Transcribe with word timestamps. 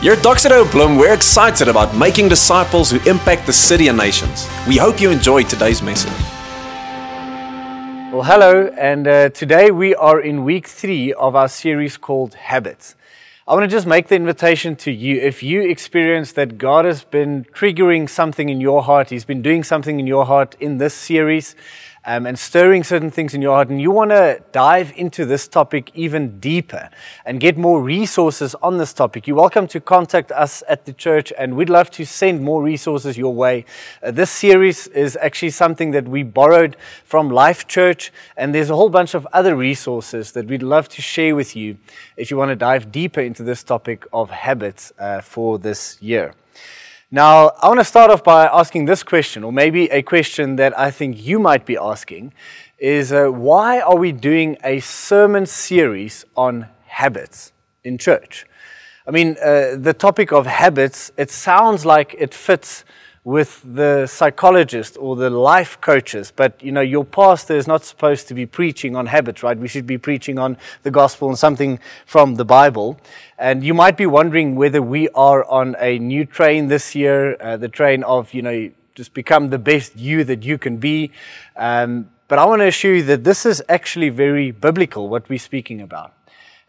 Here 0.00 0.14
at 0.14 0.20
Doxa 0.20 0.48
Deo 0.48 0.64
Bloom, 0.64 0.96
we're 0.96 1.12
excited 1.12 1.68
about 1.68 1.94
making 1.94 2.30
disciples 2.30 2.90
who 2.90 2.98
impact 3.06 3.44
the 3.44 3.52
city 3.52 3.88
and 3.88 3.98
nations. 3.98 4.48
We 4.66 4.78
hope 4.78 4.98
you 4.98 5.10
enjoyed 5.10 5.50
today's 5.50 5.82
message. 5.82 6.10
Well, 8.10 8.22
hello, 8.22 8.68
and 8.78 9.06
uh, 9.06 9.28
today 9.28 9.70
we 9.70 9.94
are 9.94 10.18
in 10.18 10.42
week 10.42 10.66
three 10.68 11.12
of 11.12 11.36
our 11.36 11.48
series 11.48 11.98
called 11.98 12.32
Habits. 12.32 12.94
I 13.46 13.52
want 13.52 13.64
to 13.64 13.68
just 13.68 13.86
make 13.86 14.08
the 14.08 14.14
invitation 14.14 14.74
to 14.76 14.90
you. 14.90 15.20
If 15.20 15.42
you 15.42 15.60
experience 15.60 16.32
that 16.32 16.56
God 16.56 16.86
has 16.86 17.04
been 17.04 17.44
triggering 17.52 18.08
something 18.08 18.48
in 18.48 18.58
your 18.58 18.82
heart, 18.82 19.10
He's 19.10 19.26
been 19.26 19.42
doing 19.42 19.62
something 19.62 20.00
in 20.00 20.06
your 20.06 20.24
heart 20.24 20.56
in 20.60 20.78
this 20.78 20.94
series, 20.94 21.54
um, 22.04 22.26
and 22.26 22.38
stirring 22.38 22.82
certain 22.82 23.10
things 23.10 23.34
in 23.34 23.42
your 23.42 23.54
heart, 23.54 23.68
and 23.68 23.80
you 23.80 23.90
want 23.90 24.10
to 24.10 24.42
dive 24.52 24.92
into 24.96 25.24
this 25.24 25.46
topic 25.46 25.90
even 25.94 26.40
deeper 26.40 26.88
and 27.24 27.40
get 27.40 27.58
more 27.58 27.82
resources 27.82 28.54
on 28.62 28.78
this 28.78 28.92
topic, 28.92 29.26
you're 29.26 29.36
welcome 29.36 29.66
to 29.68 29.80
contact 29.80 30.32
us 30.32 30.62
at 30.68 30.86
the 30.86 30.92
church, 30.92 31.32
and 31.38 31.56
we'd 31.56 31.68
love 31.68 31.90
to 31.90 32.06
send 32.06 32.42
more 32.42 32.62
resources 32.62 33.18
your 33.18 33.34
way. 33.34 33.64
Uh, 34.02 34.10
this 34.10 34.30
series 34.30 34.86
is 34.88 35.16
actually 35.20 35.50
something 35.50 35.90
that 35.90 36.08
we 36.08 36.22
borrowed 36.22 36.76
from 37.04 37.28
Life 37.30 37.68
Church, 37.68 38.12
and 38.36 38.54
there's 38.54 38.70
a 38.70 38.76
whole 38.76 38.90
bunch 38.90 39.14
of 39.14 39.26
other 39.32 39.54
resources 39.54 40.32
that 40.32 40.46
we'd 40.46 40.62
love 40.62 40.88
to 40.88 41.02
share 41.02 41.34
with 41.34 41.54
you 41.54 41.76
if 42.16 42.30
you 42.30 42.36
want 42.36 42.50
to 42.50 42.56
dive 42.56 42.90
deeper 42.90 43.20
into 43.20 43.42
this 43.42 43.62
topic 43.62 44.06
of 44.12 44.30
habits 44.30 44.92
uh, 44.98 45.20
for 45.20 45.58
this 45.58 46.00
year. 46.00 46.34
Now, 47.12 47.48
I 47.60 47.66
want 47.66 47.80
to 47.80 47.84
start 47.84 48.12
off 48.12 48.22
by 48.22 48.46
asking 48.46 48.84
this 48.84 49.02
question, 49.02 49.42
or 49.42 49.52
maybe 49.52 49.90
a 49.90 50.00
question 50.00 50.54
that 50.56 50.78
I 50.78 50.92
think 50.92 51.20
you 51.20 51.40
might 51.40 51.66
be 51.66 51.76
asking, 51.76 52.32
is 52.78 53.12
uh, 53.12 53.26
why 53.26 53.80
are 53.80 53.96
we 53.96 54.12
doing 54.12 54.56
a 54.62 54.78
sermon 54.78 55.44
series 55.44 56.24
on 56.36 56.68
habits 56.86 57.50
in 57.82 57.98
church? 57.98 58.46
I 59.08 59.10
mean, 59.10 59.36
uh, 59.42 59.74
the 59.76 59.92
topic 59.92 60.30
of 60.30 60.46
habits, 60.46 61.10
it 61.16 61.32
sounds 61.32 61.84
like 61.84 62.14
it 62.16 62.32
fits 62.32 62.84
with 63.24 63.62
the 63.74 64.06
psychologist 64.06 64.96
or 64.98 65.14
the 65.14 65.28
life 65.28 65.78
coaches, 65.82 66.32
but 66.34 66.62
you 66.62 66.72
know, 66.72 66.80
your 66.80 67.04
pastor 67.04 67.54
is 67.54 67.66
not 67.66 67.84
supposed 67.84 68.26
to 68.28 68.34
be 68.34 68.46
preaching 68.46 68.96
on 68.96 69.06
habits, 69.06 69.42
right? 69.42 69.58
We 69.58 69.68
should 69.68 69.86
be 69.86 69.98
preaching 69.98 70.38
on 70.38 70.56
the 70.84 70.90
gospel 70.90 71.28
and 71.28 71.38
something 71.38 71.78
from 72.06 72.36
the 72.36 72.46
Bible. 72.46 72.98
And 73.38 73.62
you 73.62 73.74
might 73.74 73.98
be 73.98 74.06
wondering 74.06 74.56
whether 74.56 74.80
we 74.80 75.10
are 75.10 75.44
on 75.44 75.76
a 75.78 75.98
new 75.98 76.24
train 76.24 76.68
this 76.68 76.94
year, 76.94 77.36
uh, 77.40 77.58
the 77.58 77.68
train 77.68 78.02
of, 78.04 78.32
you 78.32 78.40
know, 78.40 78.70
just 78.94 79.12
become 79.12 79.50
the 79.50 79.58
best 79.58 79.96
you 79.96 80.24
that 80.24 80.42
you 80.42 80.56
can 80.56 80.78
be. 80.78 81.12
Um, 81.56 82.10
but 82.26 82.38
I 82.38 82.46
want 82.46 82.60
to 82.60 82.68
assure 82.68 82.94
you 82.94 83.02
that 83.04 83.24
this 83.24 83.44
is 83.44 83.62
actually 83.68 84.08
very 84.08 84.50
biblical, 84.50 85.08
what 85.08 85.28
we're 85.28 85.38
speaking 85.38 85.82
about. 85.82 86.14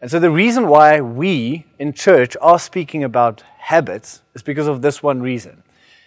And 0.02 0.10
so 0.10 0.18
the 0.18 0.30
reason 0.30 0.66
why 0.66 1.00
we 1.00 1.64
in 1.78 1.92
church 1.92 2.36
are 2.42 2.58
speaking 2.58 3.04
about 3.04 3.42
habits 3.58 4.22
is 4.34 4.42
because 4.42 4.66
of 4.66 4.82
this 4.82 5.02
one 5.02 5.22
reason 5.22 5.62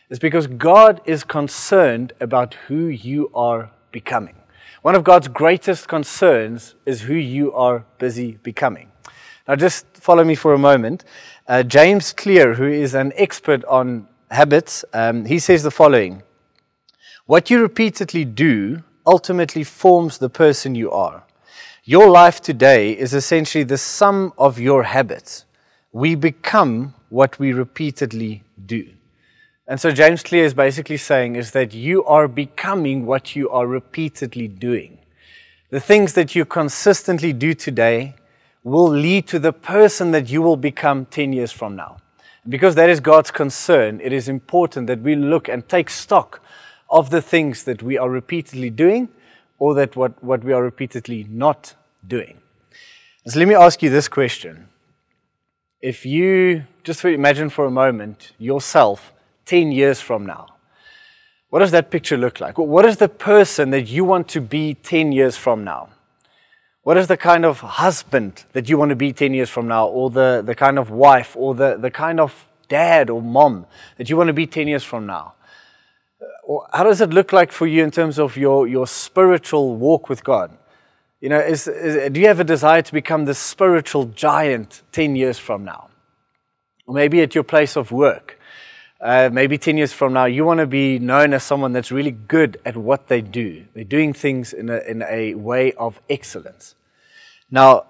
is 0.09 0.19
because 0.19 0.47
God 0.47 1.01
is 1.05 1.23
concerned 1.23 2.13
about 2.19 2.53
who 2.67 2.87
you 2.87 3.31
are 3.33 3.71
becoming. 3.91 4.35
One 4.81 4.95
of 4.95 5.03
God's 5.03 5.27
greatest 5.27 5.87
concerns 5.87 6.75
is 6.85 7.01
who 7.01 7.15
you 7.15 7.51
are 7.53 7.85
busy 7.97 8.37
becoming. 8.43 8.91
Now, 9.47 9.55
just 9.55 9.85
follow 9.93 10.23
me 10.23 10.35
for 10.35 10.53
a 10.53 10.59
moment. 10.59 11.05
Uh, 11.47 11.63
James 11.63 12.13
Clear, 12.13 12.53
who 12.55 12.67
is 12.67 12.93
an 12.93 13.13
expert 13.15 13.63
on 13.65 14.07
habits, 14.31 14.85
um, 14.93 15.25
he 15.25 15.39
says 15.39 15.63
the 15.63 15.71
following 15.71 16.23
What 17.25 17.49
you 17.49 17.61
repeatedly 17.61 18.25
do 18.25 18.83
ultimately 19.05 19.63
forms 19.63 20.17
the 20.17 20.29
person 20.29 20.75
you 20.75 20.91
are. 20.91 21.23
Your 21.83 22.09
life 22.09 22.41
today 22.41 22.91
is 22.91 23.13
essentially 23.13 23.63
the 23.63 23.77
sum 23.77 24.33
of 24.37 24.59
your 24.59 24.83
habits. 24.83 25.45
We 25.91 26.15
become 26.15 26.95
what 27.09 27.37
we 27.37 27.53
repeatedly 27.53 28.43
do. 28.65 28.94
And 29.67 29.81
so 29.81 29.91
James 29.91 30.21
Clear 30.21 30.45
is 30.45 30.53
basically 30.53 30.97
saying 30.97 31.35
is 31.35 31.51
that 31.51 31.73
you 31.73 32.05
are 32.05 32.27
becoming 32.27 33.05
what 33.05 33.35
you 33.35 33.49
are 33.49 33.65
repeatedly 33.65 34.47
doing. 34.47 34.99
The 35.71 35.79
things 35.79 36.13
that 36.13 36.35
you 36.35 36.45
consistently 36.45 37.33
do 37.33 37.55
today 37.55 38.15
will 38.63 38.87
lead 38.87 39.27
to 39.27 39.39
the 39.39 39.53
person 39.53 40.11
that 40.11 40.29
you 40.29 40.41
will 40.41 40.57
become 40.57 41.05
10 41.05 41.33
years 41.33 41.51
from 41.51 41.75
now. 41.75 41.97
Because 42.47 42.75
that 42.75 42.89
is 42.91 42.99
God's 42.99 43.31
concern, 43.31 43.99
it 44.03 44.13
is 44.13 44.29
important 44.29 44.85
that 44.87 45.01
we 45.01 45.15
look 45.15 45.49
and 45.49 45.67
take 45.67 45.89
stock 45.89 46.41
of 46.89 47.09
the 47.09 47.21
things 47.21 47.63
that 47.63 47.81
we 47.81 47.97
are 47.97 48.09
repeatedly 48.09 48.69
doing 48.69 49.09
or 49.57 49.73
that 49.73 49.95
what, 49.95 50.23
what 50.23 50.43
we 50.43 50.53
are 50.53 50.61
repeatedly 50.61 51.25
not 51.29 51.73
doing. 52.07 52.37
So 53.25 53.39
let 53.39 53.47
me 53.47 53.55
ask 53.55 53.81
you 53.81 53.89
this 53.89 54.07
question. 54.07 54.67
If 55.81 56.05
you 56.05 56.65
just 56.83 57.03
imagine 57.03 57.49
for 57.49 57.65
a 57.65 57.71
moment 57.71 58.33
yourself 58.37 59.11
10 59.45 59.71
years 59.71 60.01
from 60.01 60.25
now? 60.25 60.47
What 61.49 61.59
does 61.59 61.71
that 61.71 61.89
picture 61.89 62.17
look 62.17 62.39
like? 62.39 62.57
What 62.57 62.85
is 62.85 62.97
the 62.97 63.07
person 63.07 63.69
that 63.69 63.87
you 63.87 64.03
want 64.03 64.27
to 64.29 64.41
be 64.41 64.73
10 64.73 65.11
years 65.11 65.37
from 65.37 65.63
now? 65.63 65.89
What 66.83 66.97
is 66.97 67.07
the 67.07 67.17
kind 67.17 67.45
of 67.45 67.61
husband 67.61 68.45
that 68.53 68.69
you 68.69 68.77
want 68.77 68.89
to 68.89 68.95
be 68.95 69.13
10 69.13 69.33
years 69.33 69.49
from 69.49 69.67
now, 69.67 69.87
or 69.87 70.09
the, 70.09 70.43
the 70.45 70.53
kind 70.53 70.77
of 70.77 70.91
wife, 70.91 71.35
or 71.35 71.55
the, 71.55 71.77
the 71.77 71.89
kind 71.89 72.19
of 72.19 72.47
dad 72.67 73.09
or 73.09 73.21
mom 73.21 73.65
that 73.97 74.09
you 74.09 74.17
want 74.17 74.27
to 74.27 74.33
be 74.33 74.45
10 74.45 74.67
years 74.67 74.83
from 74.83 75.05
now? 75.05 75.33
Uh, 76.21 76.25
or 76.43 76.67
how 76.73 76.83
does 76.83 77.01
it 77.01 77.11
look 77.11 77.33
like 77.33 77.51
for 77.51 77.65
you 77.65 77.83
in 77.83 77.89
terms 77.89 78.19
of 78.19 78.37
your, 78.37 78.67
your 78.67 78.85
spiritual 78.85 79.75
walk 79.77 80.09
with 80.09 80.23
God? 80.23 80.55
You 81.21 81.29
know, 81.29 81.39
is, 81.39 81.67
is, 81.67 82.11
do 82.11 82.19
you 82.19 82.27
have 82.27 82.39
a 82.39 82.43
desire 82.43 82.83
to 82.83 82.93
become 82.93 83.25
the 83.25 83.33
spiritual 83.33 84.05
giant 84.05 84.83
10 84.91 85.15
years 85.15 85.39
from 85.39 85.63
now? 85.63 85.89
Or 86.85 86.93
maybe 86.93 87.21
at 87.21 87.33
your 87.33 87.43
place 87.43 87.75
of 87.75 87.91
work 87.91 88.39
uh, 89.01 89.29
maybe 89.31 89.57
10 89.57 89.77
years 89.77 89.91
from 89.91 90.13
now, 90.13 90.25
you 90.25 90.45
want 90.45 90.59
to 90.59 90.67
be 90.67 90.99
known 90.99 91.33
as 91.33 91.43
someone 91.43 91.73
that's 91.73 91.91
really 91.91 92.11
good 92.11 92.59
at 92.65 92.77
what 92.77 93.07
they 93.07 93.21
do. 93.21 93.65
They're 93.73 93.83
doing 93.83 94.13
things 94.13 94.53
in 94.53 94.69
a, 94.69 94.77
in 94.79 95.03
a 95.03 95.33
way 95.35 95.73
of 95.73 95.99
excellence. 96.09 96.75
Now, 97.51 97.85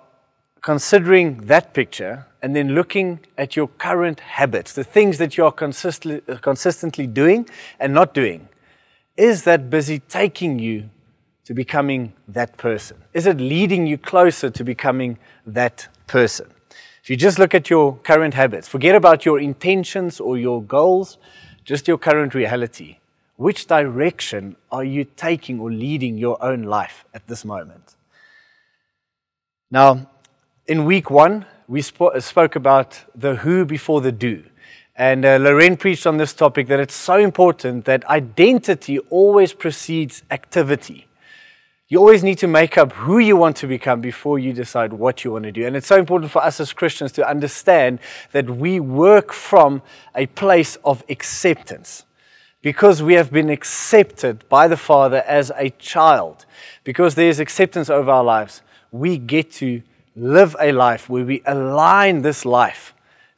considering 0.62 1.46
that 1.46 1.74
picture 1.74 2.26
and 2.42 2.56
then 2.56 2.74
looking 2.74 3.20
at 3.38 3.56
your 3.56 3.68
current 3.68 4.20
habits, 4.20 4.74
the 4.74 4.84
things 4.84 5.20
that 5.20 5.38
you 5.38 5.46
are 5.46 5.52
consistently, 5.52 6.22
consistently 6.38 7.06
doing 7.06 7.48
and 7.80 7.94
not 7.94 8.14
doing, 8.14 8.50
is 9.16 9.44
that 9.44 9.70
busy 9.70 10.00
taking 10.00 10.58
you 10.58 10.90
to 11.46 11.54
becoming 11.54 12.14
that 12.28 12.58
person? 12.58 12.98
Is 13.14 13.28
it 13.28 13.38
leading 13.38 13.86
you 13.86 14.00
closer 14.00 14.50
to 14.50 14.64
becoming 14.64 15.20
that 15.46 15.88
person? 16.08 16.48
If 17.06 17.12
you 17.12 17.18
just 17.18 17.38
look 17.38 17.54
at 17.54 17.70
your 17.70 17.98
current 17.98 18.34
habits, 18.34 18.68
forget 18.68 18.96
about 18.96 19.28
your 19.28 19.40
intentions 19.40 20.20
or 20.20 20.40
your 20.40 20.64
goals, 20.64 21.20
just 21.64 21.88
your 21.88 22.00
current 22.00 22.34
reality. 22.34 22.98
Which 23.36 23.68
direction 23.68 24.56
are 24.72 24.84
you 24.84 25.06
taking 25.16 25.60
or 25.60 25.72
leading 25.72 26.18
your 26.18 26.44
own 26.44 26.64
life 26.64 27.06
at 27.14 27.28
this 27.28 27.46
moment? 27.46 27.94
Now, 29.70 30.10
in 30.66 30.86
week 30.86 31.12
one, 31.12 31.46
we 31.68 31.84
sp- 31.86 32.18
spoke 32.22 32.56
about 32.56 33.00
the 33.14 33.36
who 33.36 33.66
before 33.66 34.02
the 34.02 34.12
do. 34.12 34.44
And 34.96 35.26
uh, 35.26 35.38
Loren 35.38 35.78
preached 35.78 36.08
on 36.08 36.18
this 36.18 36.34
topic 36.34 36.66
that 36.70 36.80
it's 36.80 36.96
so 36.96 37.20
important 37.20 37.86
that 37.86 38.04
identity 38.06 38.98
always 39.12 39.54
precedes 39.54 40.24
activity. 40.32 41.06
You 41.88 42.00
always 42.00 42.24
need 42.24 42.40
to 42.40 42.48
make 42.48 42.80
up 42.80 42.94
who 42.94 43.20
you 43.20 43.38
want 43.38 43.58
to 43.58 43.68
become 43.68 44.02
before 44.02 44.40
you 44.40 44.54
decide 44.54 44.92
what 44.92 45.24
you 45.24 45.32
want 45.32 45.44
to 45.44 45.52
do. 45.52 45.68
And 45.68 45.76
it's 45.76 45.86
so 45.86 45.98
important 45.98 46.32
for 46.32 46.44
us 46.44 46.60
as 46.60 46.74
Christians 46.74 47.12
to 47.12 47.30
understand 47.30 48.00
that 48.32 48.50
we 48.50 48.80
work 48.80 49.32
from 49.32 49.84
a 50.16 50.26
place 50.26 50.78
of 50.84 51.04
acceptance. 51.10 52.04
Because 52.64 53.04
we 53.04 53.14
have 53.14 53.32
been 53.32 53.52
accepted 53.52 54.50
by 54.50 54.68
the 54.68 54.78
Father 54.78 55.24
as 55.28 55.52
a 55.56 55.70
child, 55.70 56.48
because 56.84 57.14
there's 57.14 57.40
acceptance 57.40 57.92
over 57.92 58.10
our 58.10 58.24
lives, 58.24 58.64
we 58.92 59.20
get 59.20 59.52
to 59.52 59.84
live 60.16 60.56
a 60.60 60.72
life 60.72 61.08
where 61.08 61.24
we 61.24 61.44
align 61.46 62.24
this 62.24 62.46
life 62.46 62.96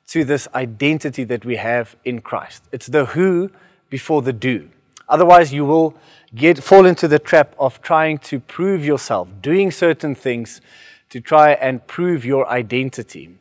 to 0.07 0.23
this 0.23 0.47
identity 0.55 1.25
that 1.25 1.43
we 1.43 1.57
have 1.57 1.97
in 2.05 2.21
Christ. 2.21 2.63
It's 2.71 2.87
the 2.87 3.07
who 3.07 3.51
before 3.89 4.21
the 4.21 4.31
do. 4.31 4.69
Otherwise, 5.09 5.51
you 5.51 5.65
will 5.65 5.97
get, 6.35 6.63
fall 6.63 6.85
into 6.85 7.07
the 7.07 7.19
trap 7.19 7.55
of 7.59 7.81
trying 7.81 8.17
to 8.19 8.39
prove 8.39 8.85
yourself, 8.85 9.27
doing 9.41 9.71
certain 9.71 10.15
things 10.15 10.61
to 11.09 11.21
try 11.21 11.51
and 11.51 11.85
prove 11.87 12.25
your 12.25 12.47
identity. 12.49 13.37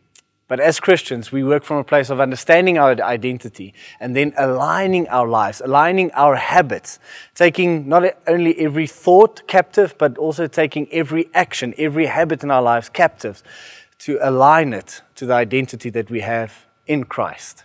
But 0.48 0.60
as 0.60 0.78
Christians, 0.78 1.32
we 1.32 1.42
work 1.42 1.64
from 1.64 1.78
a 1.78 1.84
place 1.84 2.08
of 2.08 2.20
understanding 2.20 2.78
our 2.78 2.92
identity 3.02 3.74
and 3.98 4.14
then 4.14 4.32
aligning 4.38 5.08
our 5.08 5.26
lives, 5.26 5.60
aligning 5.60 6.12
our 6.12 6.36
habits, 6.36 7.00
taking 7.34 7.88
not 7.88 8.16
only 8.28 8.56
every 8.60 8.86
thought 8.86 9.44
captive, 9.48 9.96
but 9.98 10.16
also 10.18 10.46
taking 10.46 10.86
every 10.92 11.28
action, 11.34 11.74
every 11.78 12.06
habit 12.06 12.44
in 12.44 12.52
our 12.52 12.62
lives 12.62 12.88
captive 12.88 13.42
to 13.98 14.18
align 14.22 14.72
it 14.72 15.02
to 15.16 15.26
the 15.26 15.34
identity 15.34 15.90
that 15.90 16.10
we 16.10 16.20
have 16.20 16.66
in 16.86 17.02
Christ. 17.04 17.64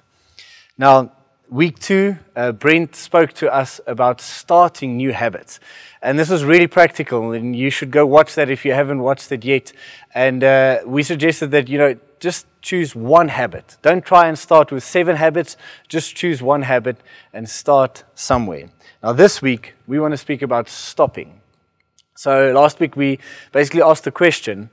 Now, 0.75 1.11
week 1.51 1.77
two, 1.79 2.17
uh, 2.33 2.53
Brent 2.53 2.95
spoke 2.95 3.33
to 3.33 3.53
us 3.53 3.81
about 3.85 4.21
starting 4.21 4.95
new 4.95 5.11
habits. 5.11 5.59
And 6.01 6.17
this 6.17 6.29
was 6.29 6.45
really 6.45 6.65
practical, 6.65 7.33
and 7.33 7.55
you 7.55 7.69
should 7.69 7.91
go 7.91 8.05
watch 8.05 8.33
that 8.35 8.49
if 8.49 8.65
you 8.65 8.73
haven't 8.73 8.99
watched 8.99 9.31
it 9.31 9.43
yet. 9.43 9.73
And 10.15 10.43
uh, 10.43 10.79
we 10.85 11.03
suggested 11.03 11.51
that, 11.51 11.67
you 11.67 11.77
know, 11.77 11.97
just 12.19 12.47
choose 12.61 12.95
one 12.95 13.27
habit. 13.27 13.77
Don't 13.81 14.05
try 14.05 14.27
and 14.27 14.39
start 14.39 14.71
with 14.71 14.83
seven 14.83 15.17
habits. 15.17 15.57
Just 15.89 16.15
choose 16.15 16.41
one 16.41 16.63
habit 16.63 16.97
and 17.33 17.47
start 17.49 18.05
somewhere. 18.15 18.69
Now, 19.03 19.11
this 19.13 19.41
week, 19.41 19.73
we 19.87 19.99
want 19.99 20.13
to 20.13 20.17
speak 20.17 20.41
about 20.41 20.69
stopping. 20.69 21.41
So, 22.15 22.51
last 22.53 22.79
week, 22.79 22.95
we 22.95 23.19
basically 23.51 23.81
asked 23.81 24.05
the 24.05 24.11
question 24.11 24.69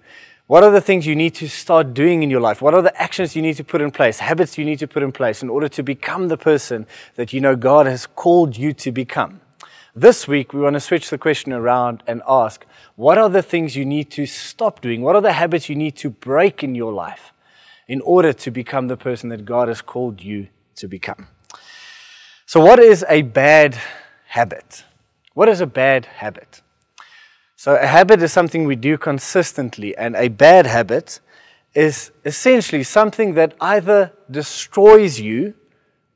what 0.49 0.65
are 0.65 0.71
the 0.71 0.81
things 0.81 1.07
you 1.07 1.15
need 1.15 1.35
to 1.35 1.47
start 1.47 1.93
doing 1.93 2.23
in 2.23 2.31
your 2.31 2.41
life? 2.41 2.63
What 2.63 2.73
are 2.73 2.81
the 2.81 2.99
actions 3.01 3.37
you 3.37 3.43
need 3.43 3.59
to 3.59 3.65
put 3.65 3.83
in 3.83 3.91
place, 3.91 4.19
habits 4.19 4.57
you 4.57 4.65
need 4.65 4.79
to 4.79 4.89
put 4.89 5.03
in 5.03 5.13
place 5.13 5.43
in 5.43 5.51
order 5.51 5.69
to 5.69 5.83
become 5.83 6.29
the 6.29 6.39
person 6.39 6.87
that 7.17 7.35
you 7.35 7.41
know 7.43 7.55
God 7.55 7.85
has 7.85 8.07
called 8.07 8.57
you 8.57 8.73
to 8.73 8.91
become? 8.91 9.43
This 9.95 10.27
week, 10.27 10.55
we 10.55 10.61
want 10.61 10.73
to 10.73 10.81
switch 10.81 11.11
the 11.11 11.19
question 11.19 11.53
around 11.53 12.03
and 12.07 12.23
ask 12.27 12.65
what 12.97 13.19
are 13.19 13.29
the 13.29 13.43
things 13.43 13.77
you 13.77 13.85
need 13.85 14.11
to 14.13 14.25
stop 14.25 14.81
doing? 14.81 15.03
What 15.03 15.17
are 15.17 15.21
the 15.21 15.35
habits 15.35 15.69
you 15.69 15.77
need 15.77 15.97
to 15.97 16.09
break 16.09 16.65
in 16.65 16.75
your 16.75 16.95
life 16.95 17.35
in 17.87 18.01
order 18.01 18.33
to 18.33 18.51
become 18.51 18.89
the 18.89 18.97
person 18.97 19.29
that 19.29 19.45
God 19.45 19.69
has 19.69 19.83
called 19.83 20.23
you 20.23 20.49
to 20.77 20.89
become? 20.89 21.29
So, 22.47 22.59
what 22.61 22.79
is 22.79 23.05
a 23.07 23.21
bad 23.21 23.79
habit? 24.29 24.85
What 25.35 25.51
is 25.51 25.61
a 25.61 25.67
bad 25.67 26.07
habit? 26.07 26.63
So, 27.61 27.75
a 27.75 27.89
habit 27.89 28.23
is 28.23 28.33
something 28.33 28.67
we 28.67 28.77
do 28.77 28.97
consistently, 28.97 29.97
and 29.97 30.15
a 30.15 30.29
bad 30.29 30.65
habit 30.65 31.19
is 31.75 32.13
essentially 32.25 32.85
something 32.85 33.35
that 33.35 33.57
either 33.61 34.13
destroys 34.31 35.19
you 35.19 35.55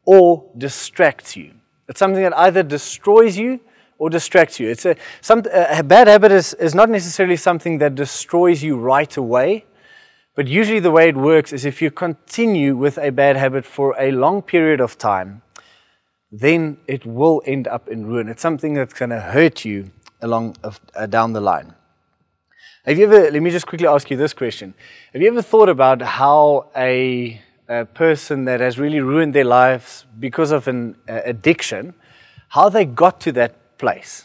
or 0.04 0.48
distracts 0.56 1.36
you. 1.36 1.50
It's 1.88 1.98
something 1.98 2.22
that 2.22 2.38
either 2.38 2.62
destroys 2.62 3.36
you 3.36 3.58
or 3.98 4.08
distracts 4.08 4.60
you. 4.60 4.68
It's 4.68 4.86
a, 4.86 4.94
some, 5.20 5.42
a 5.52 5.82
bad 5.82 6.06
habit 6.06 6.30
is, 6.30 6.54
is 6.54 6.76
not 6.76 6.88
necessarily 6.88 7.36
something 7.36 7.78
that 7.78 7.96
destroys 7.96 8.62
you 8.62 8.76
right 8.76 9.16
away, 9.16 9.64
but 10.36 10.46
usually 10.46 10.78
the 10.78 10.92
way 10.92 11.08
it 11.08 11.16
works 11.16 11.52
is 11.52 11.64
if 11.64 11.82
you 11.82 11.90
continue 11.90 12.76
with 12.76 12.98
a 12.98 13.10
bad 13.10 13.36
habit 13.36 13.66
for 13.66 13.96
a 13.98 14.12
long 14.12 14.42
period 14.42 14.80
of 14.80 14.96
time, 14.96 15.42
then 16.30 16.78
it 16.86 17.04
will 17.04 17.42
end 17.46 17.66
up 17.66 17.88
in 17.88 18.06
ruin. 18.06 18.28
It's 18.28 18.42
something 18.42 18.74
that's 18.74 18.94
going 18.94 19.10
to 19.10 19.20
hurt 19.20 19.64
you 19.64 19.90
along 20.22 20.56
uh, 20.64 21.06
down 21.06 21.32
the 21.32 21.40
line. 21.40 21.74
Have 22.84 22.98
you 22.98 23.04
ever, 23.04 23.30
let 23.30 23.42
me 23.42 23.50
just 23.50 23.66
quickly 23.66 23.86
ask 23.86 24.10
you 24.10 24.16
this 24.16 24.32
question. 24.32 24.74
Have 25.12 25.22
you 25.22 25.28
ever 25.28 25.42
thought 25.42 25.68
about 25.68 26.02
how 26.02 26.66
a, 26.76 27.40
a 27.68 27.84
person 27.84 28.44
that 28.46 28.60
has 28.60 28.78
really 28.78 29.00
ruined 29.00 29.34
their 29.34 29.44
lives 29.44 30.04
because 30.18 30.50
of 30.50 30.66
an 30.66 30.96
uh, 31.08 31.20
addiction, 31.24 31.94
how 32.48 32.68
they 32.68 32.84
got 32.84 33.20
to 33.20 33.32
that 33.32 33.78
place? 33.78 34.24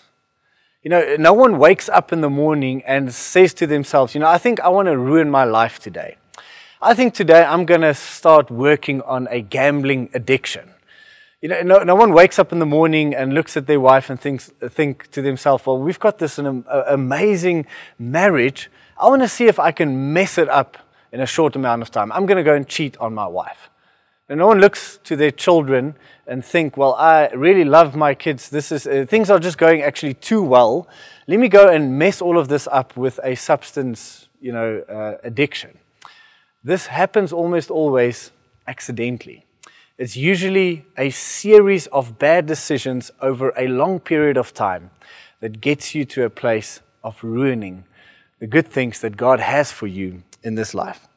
You 0.82 0.90
know, 0.90 1.16
no 1.18 1.34
one 1.34 1.60
wakes 1.60 1.90
up 1.90 2.14
in 2.14 2.22
the 2.22 2.30
morning 2.30 2.82
and 2.86 3.14
says 3.14 3.54
to 3.56 3.68
themselves, 3.68 4.16
you 4.16 4.22
know, 4.22 4.28
I 4.28 4.38
think 4.38 4.60
I 4.62 4.70
want 4.70 4.88
to 4.88 4.98
ruin 4.98 5.30
my 5.30 5.44
life 5.44 5.80
today. 5.80 6.18
I 6.82 6.94
think 6.94 7.14
today 7.14 7.44
I'm 7.44 7.66
going 7.66 7.82
to 7.82 7.94
start 7.94 8.50
working 8.50 9.02
on 9.02 9.28
a 9.30 9.42
gambling 9.42 10.10
addiction. 10.14 10.70
You 11.42 11.50
know, 11.50 11.62
no, 11.62 11.84
no 11.84 11.94
one 11.94 12.14
wakes 12.14 12.40
up 12.40 12.52
in 12.52 12.58
the 12.58 12.66
morning 12.66 13.14
and 13.14 13.32
looks 13.32 13.56
at 13.56 13.68
their 13.68 13.80
wife 13.80 14.10
and 14.10 14.20
thinks, 14.20 14.52
think 14.70 15.12
to 15.12 15.22
themselves, 15.22 15.68
well, 15.68 15.78
we've 15.78 16.00
got 16.00 16.18
this 16.18 16.40
an, 16.40 16.66
amazing 16.88 17.68
marriage. 18.00 18.72
I 19.00 19.08
want 19.08 19.22
to 19.22 19.28
see 19.28 19.46
if 19.46 19.60
I 19.60 19.72
can 19.72 20.14
mess 20.14 20.40
it 20.40 20.50
up 20.50 20.80
in 21.12 21.22
a 21.22 21.28
short 21.28 21.56
amount 21.56 21.84
of 21.84 21.92
time. 21.92 22.12
I'm 22.12 22.26
going 22.26 22.38
to 22.38 22.44
go 22.44 22.56
and 22.56 22.68
cheat 22.68 22.98
on 22.98 23.14
my 23.14 23.28
wife. 23.28 23.70
And 24.30 24.40
no 24.40 24.48
one 24.48 24.60
looks 24.60 25.00
to 25.04 25.16
their 25.16 25.32
children 25.32 25.96
and 26.26 26.44
think, 26.44 26.76
well, 26.76 26.96
I 26.96 27.28
really 27.30 27.64
love 27.64 27.96
my 27.96 28.14
kids. 28.16 28.50
This 28.50 28.72
is 28.72 28.86
uh, 28.86 29.06
things 29.08 29.30
are 29.30 29.40
just 29.40 29.58
going 29.58 29.82
actually 29.84 30.16
too 30.16 30.42
well. 30.42 30.88
Let 31.28 31.40
me 31.40 31.48
go 31.48 31.70
and 31.70 31.98
mess 31.98 32.22
all 32.22 32.38
of 32.38 32.48
this 32.50 32.68
up 32.70 32.98
with 32.98 33.20
a 33.24 33.36
substance, 33.36 34.28
you 34.42 34.52
know, 34.52 34.84
uh, 34.90 35.18
addiction. 35.24 35.78
This 36.64 36.88
happens 36.88 37.32
almost 37.32 37.72
always 37.72 38.32
accidentally. 38.68 39.47
It's 39.98 40.16
usually 40.16 40.86
a 40.96 41.10
series 41.10 41.88
of 41.88 42.20
bad 42.20 42.46
decisions 42.46 43.10
over 43.20 43.52
a 43.58 43.68
long 43.68 44.00
period 44.00 44.38
of 44.38 44.54
time 44.54 44.92
that 45.40 45.60
gets 45.60 45.96
you 45.96 46.06
to 46.06 46.24
a 46.24 46.30
place 46.30 46.82
of 47.04 47.24
ruining 47.24 47.84
the 48.40 48.46
good 48.46 48.68
things 48.68 49.02
that 49.02 49.18
God 49.18 49.40
has 49.40 49.72
for 49.72 49.88
you 49.88 50.22
in 50.44 50.54
this 50.54 50.76
life. 50.76 51.08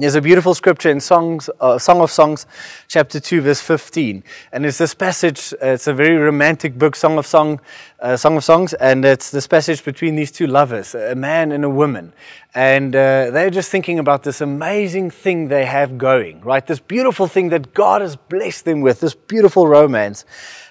There's 0.00 0.14
a 0.14 0.20
beautiful 0.20 0.54
scripture 0.54 0.90
in 0.90 1.00
Songs, 1.00 1.50
uh, 1.60 1.76
Song 1.76 2.00
of 2.00 2.12
Songs, 2.12 2.46
chapter 2.86 3.18
2, 3.18 3.40
verse 3.40 3.60
15. 3.60 4.22
And 4.52 4.64
it's 4.64 4.78
this 4.78 4.94
passage, 4.94 5.52
uh, 5.54 5.70
it's 5.70 5.88
a 5.88 5.92
very 5.92 6.16
romantic 6.16 6.78
book, 6.78 6.94
Song 6.94 7.18
of, 7.18 7.26
Song, 7.26 7.58
uh, 7.98 8.16
Song 8.16 8.36
of 8.36 8.44
Songs, 8.44 8.74
and 8.74 9.04
it's 9.04 9.32
this 9.32 9.48
passage 9.48 9.84
between 9.84 10.14
these 10.14 10.30
two 10.30 10.46
lovers, 10.46 10.94
a 10.94 11.16
man 11.16 11.50
and 11.50 11.64
a 11.64 11.68
woman. 11.68 12.12
And 12.54 12.94
uh, 12.94 13.32
they're 13.32 13.50
just 13.50 13.72
thinking 13.72 13.98
about 13.98 14.22
this 14.22 14.40
amazing 14.40 15.10
thing 15.10 15.48
they 15.48 15.64
have 15.64 15.98
going, 15.98 16.42
right? 16.42 16.64
This 16.64 16.78
beautiful 16.78 17.26
thing 17.26 17.48
that 17.48 17.74
God 17.74 18.00
has 18.00 18.14
blessed 18.14 18.66
them 18.66 18.82
with, 18.82 19.00
this 19.00 19.16
beautiful 19.16 19.66
romance. 19.66 20.24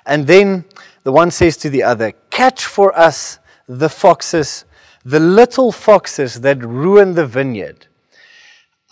And 0.06 0.26
then 0.26 0.64
the 1.04 1.12
one 1.12 1.32
says 1.32 1.58
to 1.58 1.70
the 1.70 1.84
other, 1.84 2.14
Catch 2.30 2.64
for 2.64 2.98
us 2.98 3.40
the 3.68 3.90
foxes, 3.90 4.64
the 5.04 5.20
little 5.20 5.74
foxes 5.74 6.40
that 6.40 6.64
ruin 6.64 7.16
the 7.16 7.28
vineyard 7.28 7.87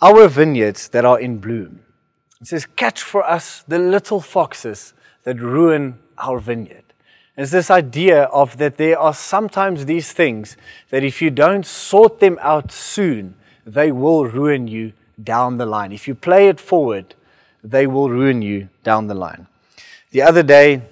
our 0.00 0.28
vineyards 0.28 0.88
that 0.88 1.04
are 1.04 1.18
in 1.18 1.38
bloom. 1.38 1.80
It 2.40 2.48
says, 2.48 2.66
Catch 2.66 3.02
for 3.02 3.24
us 3.24 3.64
the 3.66 3.78
little 3.78 4.20
foxes 4.20 4.94
that 5.24 5.40
ruin 5.40 5.98
our 6.18 6.38
vineyard. 6.38 6.84
It's 7.36 7.50
this 7.50 7.70
idea 7.70 8.24
of 8.24 8.56
that 8.58 8.76
there 8.76 8.98
are 8.98 9.12
sometimes 9.12 9.84
these 9.84 10.12
things 10.12 10.56
that 10.90 11.04
if 11.04 11.20
you 11.20 11.30
don't 11.30 11.66
sort 11.66 12.20
them 12.20 12.38
out 12.40 12.72
soon, 12.72 13.34
they 13.66 13.92
will 13.92 14.26
ruin 14.26 14.68
you 14.68 14.92
down 15.22 15.58
the 15.58 15.66
line. 15.66 15.92
If 15.92 16.08
you 16.08 16.14
play 16.14 16.48
it 16.48 16.60
forward, 16.60 17.14
they 17.62 17.86
will 17.86 18.08
ruin 18.08 18.40
you 18.42 18.68
down 18.84 19.06
the 19.06 19.14
line. 19.14 19.46
The 20.12 20.22
other 20.22 20.42
day, 20.42 20.82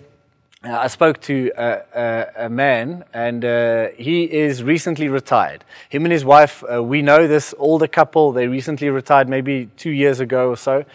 I 0.66 0.86
spoke 0.86 1.20
to 1.22 1.52
a, 1.58 1.82
a, 1.94 2.46
a 2.46 2.48
man, 2.48 3.04
and 3.12 3.44
uh, 3.44 3.88
he 3.98 4.24
is 4.24 4.62
recently 4.62 5.08
retired. 5.08 5.62
Him 5.90 6.06
and 6.06 6.12
his 6.12 6.24
wife, 6.24 6.64
uh, 6.72 6.82
we 6.82 7.02
know 7.02 7.26
this 7.26 7.54
older 7.58 7.86
couple. 7.86 8.32
They 8.32 8.48
recently 8.48 8.88
retired, 8.88 9.28
maybe 9.28 9.68
two 9.76 9.90
years 9.90 10.20
ago 10.20 10.48
or 10.48 10.56
so. 10.56 10.86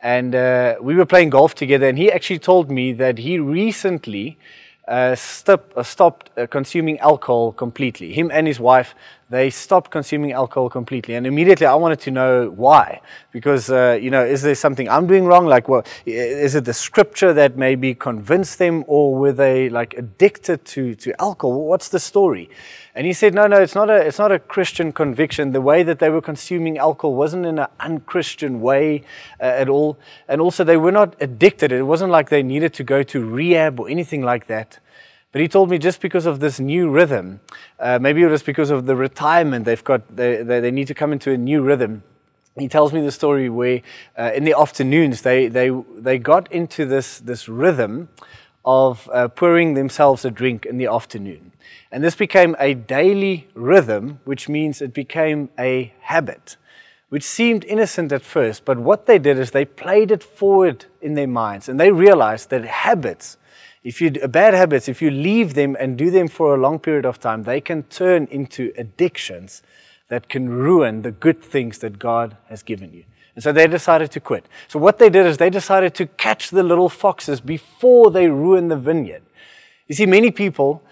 And 0.00 0.34
uh, 0.34 0.76
we 0.80 0.96
were 0.96 1.06
playing 1.06 1.30
golf 1.30 1.54
together, 1.54 1.88
and 1.88 1.96
he 1.96 2.10
actually 2.10 2.40
told 2.40 2.68
me 2.68 2.92
that 2.94 3.18
he 3.18 3.38
recently 3.38 4.38
uh, 4.88 5.14
uh, 5.46 5.82
stopped 5.84 6.30
consuming 6.50 6.98
alcohol 6.98 7.52
completely. 7.52 8.12
Him 8.12 8.28
and 8.32 8.48
his 8.48 8.58
wife, 8.58 8.96
they 9.32 9.48
stopped 9.50 9.90
consuming 9.90 10.32
alcohol 10.32 10.68
completely. 10.68 11.14
And 11.14 11.26
immediately 11.26 11.66
I 11.66 11.74
wanted 11.74 12.00
to 12.00 12.10
know 12.10 12.50
why. 12.50 13.00
Because, 13.30 13.70
uh, 13.70 13.98
you 14.00 14.10
know, 14.10 14.24
is 14.24 14.42
there 14.42 14.54
something 14.54 14.88
I'm 14.88 15.06
doing 15.06 15.24
wrong? 15.24 15.46
Like, 15.46 15.68
well, 15.68 15.84
is 16.04 16.54
it 16.54 16.64
the 16.64 16.74
scripture 16.74 17.32
that 17.32 17.56
maybe 17.56 17.94
convinced 17.94 18.58
them 18.58 18.84
or 18.86 19.14
were 19.14 19.32
they 19.32 19.70
like 19.70 19.94
addicted 19.94 20.64
to, 20.66 20.94
to 20.96 21.18
alcohol? 21.20 21.66
What's 21.66 21.88
the 21.88 21.98
story? 22.00 22.50
And 22.94 23.06
he 23.06 23.14
said, 23.14 23.32
no, 23.32 23.46
no, 23.46 23.56
it's 23.56 23.74
not, 23.74 23.88
a, 23.88 23.96
it's 23.96 24.18
not 24.18 24.32
a 24.32 24.38
Christian 24.38 24.92
conviction. 24.92 25.52
The 25.52 25.62
way 25.62 25.82
that 25.82 25.98
they 25.98 26.10
were 26.10 26.20
consuming 26.20 26.76
alcohol 26.76 27.14
wasn't 27.14 27.46
in 27.46 27.58
an 27.58 27.68
unchristian 27.80 28.60
way 28.60 29.02
uh, 29.40 29.44
at 29.44 29.70
all. 29.70 29.98
And 30.28 30.42
also, 30.42 30.62
they 30.62 30.76
were 30.76 30.92
not 30.92 31.16
addicted. 31.18 31.72
It 31.72 31.84
wasn't 31.84 32.10
like 32.10 32.28
they 32.28 32.42
needed 32.42 32.74
to 32.74 32.84
go 32.84 33.02
to 33.04 33.24
rehab 33.24 33.80
or 33.80 33.88
anything 33.88 34.22
like 34.22 34.46
that. 34.48 34.78
But 35.32 35.40
he 35.40 35.48
told 35.48 35.70
me 35.70 35.78
just 35.78 36.00
because 36.00 36.26
of 36.26 36.40
this 36.40 36.60
new 36.60 36.90
rhythm, 36.90 37.40
uh, 37.80 37.98
maybe 37.98 38.22
it 38.22 38.26
was 38.26 38.42
because 38.42 38.70
of 38.70 38.84
the 38.84 38.94
retirement 38.94 39.64
they've 39.64 39.82
got, 39.82 40.14
they, 40.14 40.42
they, 40.42 40.60
they, 40.60 40.70
need 40.70 40.86
to 40.88 40.94
come 40.94 41.10
into 41.10 41.32
a 41.32 41.38
new 41.38 41.62
rhythm. 41.62 42.02
He 42.58 42.68
tells 42.68 42.92
me 42.92 43.00
the 43.00 43.10
story 43.10 43.48
where 43.48 43.80
uh, 44.16 44.32
in 44.34 44.44
the 44.44 44.54
afternoons 44.56 45.22
they, 45.22 45.48
they, 45.48 45.70
they 45.96 46.18
got 46.18 46.52
into 46.52 46.84
this, 46.84 47.18
this 47.18 47.48
rhythm 47.48 48.10
of 48.62 49.08
uh, 49.10 49.28
pouring 49.28 49.72
themselves 49.72 50.26
a 50.26 50.30
drink 50.30 50.66
in 50.66 50.76
the 50.76 50.86
afternoon. 50.86 51.52
And 51.90 52.04
this 52.04 52.14
became 52.14 52.54
a 52.58 52.74
daily 52.74 53.48
rhythm, 53.54 54.20
which 54.24 54.50
means 54.50 54.82
it 54.82 54.92
became 54.92 55.48
a 55.58 55.94
habit, 56.00 56.58
which 57.08 57.24
seemed 57.24 57.64
innocent 57.64 58.12
at 58.12 58.22
first. 58.22 58.66
But 58.66 58.78
what 58.78 59.06
they 59.06 59.18
did 59.18 59.38
is 59.38 59.50
they 59.50 59.64
played 59.64 60.10
it 60.10 60.22
forward 60.22 60.84
in 61.00 61.14
their 61.14 61.26
minds 61.26 61.70
and 61.70 61.80
they 61.80 61.90
realized 61.90 62.50
that 62.50 62.64
habits 62.66 63.38
if 63.84 64.00
you 64.00 64.10
bad 64.10 64.54
habits, 64.54 64.88
if 64.88 65.02
you 65.02 65.10
leave 65.10 65.54
them 65.54 65.76
and 65.78 65.98
do 65.98 66.10
them 66.10 66.28
for 66.28 66.54
a 66.54 66.58
long 66.58 66.78
period 66.78 67.04
of 67.04 67.18
time, 67.18 67.42
they 67.42 67.60
can 67.60 67.82
turn 67.84 68.28
into 68.30 68.72
addictions 68.76 69.62
that 70.08 70.28
can 70.28 70.48
ruin 70.48 71.02
the 71.02 71.10
good 71.10 71.42
things 71.42 71.78
that 71.78 71.98
God 71.98 72.36
has 72.48 72.62
given 72.62 72.92
you. 72.92 73.04
And 73.34 73.42
so 73.42 73.50
they 73.50 73.66
decided 73.66 74.10
to 74.12 74.20
quit. 74.20 74.46
So 74.68 74.78
what 74.78 74.98
they 74.98 75.08
did 75.08 75.26
is 75.26 75.38
they 75.38 75.50
decided 75.50 75.94
to 75.94 76.06
catch 76.06 76.50
the 76.50 76.62
little 76.62 76.88
foxes 76.88 77.40
before 77.40 78.10
they 78.10 78.28
ruin 78.28 78.68
the 78.68 78.76
vineyard. 78.76 79.22
You 79.88 79.94
see, 79.94 80.06
many 80.06 80.30
people, 80.30 80.82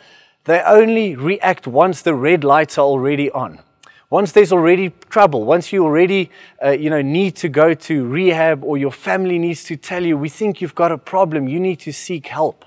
they 0.45 0.61
only 0.63 1.15
react 1.17 1.67
once 1.67 2.03
the 2.03 2.15
red 2.15 2.45
lights 2.45 2.79
are 2.79 2.87
already 2.87 3.31
on. 3.31 3.61
Once 4.09 4.33
there's 4.33 4.53
already 4.53 4.93
trouble, 5.09 5.45
once 5.45 5.73
you 5.73 5.85
already 5.85 6.31
uh, 6.65 6.71
you 6.71 6.91
know, 6.91 7.03
need 7.03 7.37
to 7.37 7.49
go 7.49 7.75
to 7.75 8.05
rehab 8.07 8.65
or 8.65 8.77
your 8.77 8.91
family 8.91 9.39
needs 9.39 9.63
to 9.63 9.77
tell 9.77 10.05
you, 10.05 10.17
we 10.17 10.29
think 10.29 10.61
you've 10.61 10.75
got 10.75 10.91
a 10.91 10.99
problem, 10.99 11.47
you 11.47 11.61
need 11.61 11.79
to 11.79 11.93
seek 11.93 12.27
help. 12.27 12.65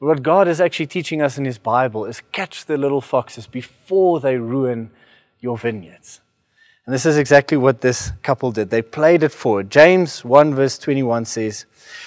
But 0.00 0.06
what 0.06 0.22
God 0.22 0.48
is 0.48 0.60
actually 0.60 0.86
teaching 0.86 1.20
us 1.20 1.38
in 1.38 1.44
His 1.44 1.58
Bible 1.58 2.04
is 2.04 2.22
catch 2.32 2.66
the 2.66 2.76
little 2.76 3.00
foxes 3.00 3.46
before 3.46 4.20
they 4.20 4.36
ruin 4.36 4.90
your 5.40 5.58
vineyards. 5.58 6.20
And 6.86 6.94
this 6.94 7.04
is 7.04 7.18
exactly 7.18 7.58
what 7.58 7.80
this 7.80 8.12
couple 8.22 8.50
did. 8.50 8.70
They 8.70 8.80
played 8.80 9.22
it 9.22 9.32
forward. 9.32 9.70
James 9.70 10.24
1, 10.24 10.54
verse 10.54 10.78
21 10.78 11.26
says, 11.26 11.66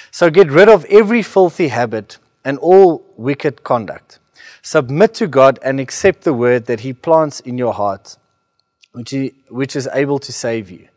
So 0.10 0.30
get 0.30 0.50
rid 0.50 0.70
of 0.70 0.86
every 0.86 1.22
filthy 1.22 1.68
habit 1.68 2.18
and 2.44 2.58
all 2.58 3.04
wicked 3.16 3.64
conduct. 3.64 4.20
Submit 4.64 5.14
to 5.16 5.28
God 5.28 5.60
and 5.64 5.80
accept 5.80 6.24
the 6.24 6.34
word 6.34 6.66
that 6.66 6.80
He 6.80 6.94
plants 6.94 7.42
in 7.42 7.58
your 7.58 7.74
heart, 7.74 8.18
which, 8.94 9.12
he, 9.12 9.34
which 9.50 9.76
is 9.76 9.88
able 9.94 10.20
to 10.20 10.32
save 10.32 10.72
you. 10.72 10.88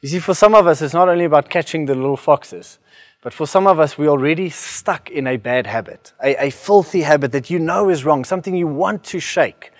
You 0.00 0.08
see, 0.08 0.18
for 0.18 0.34
some 0.34 0.54
of 0.54 0.66
us, 0.66 0.82
it's 0.82 0.94
not 0.94 1.08
only 1.08 1.24
about 1.24 1.48
catching 1.48 1.86
the 1.86 1.94
little 1.94 2.16
foxes, 2.16 2.78
but 3.22 3.32
for 3.32 3.46
some 3.46 3.68
of 3.68 3.78
us, 3.78 3.96
we're 3.96 4.08
already 4.08 4.50
stuck 4.50 5.08
in 5.08 5.28
a 5.28 5.36
bad 5.36 5.66
habit, 5.66 6.12
a, 6.22 6.46
a 6.46 6.50
filthy 6.50 7.02
habit 7.02 7.30
that 7.32 7.50
you 7.50 7.60
know 7.60 7.88
is 7.88 8.04
wrong, 8.04 8.24
something 8.24 8.54
you 8.54 8.66
want 8.66 9.04
to 9.04 9.20
shake. 9.20 9.72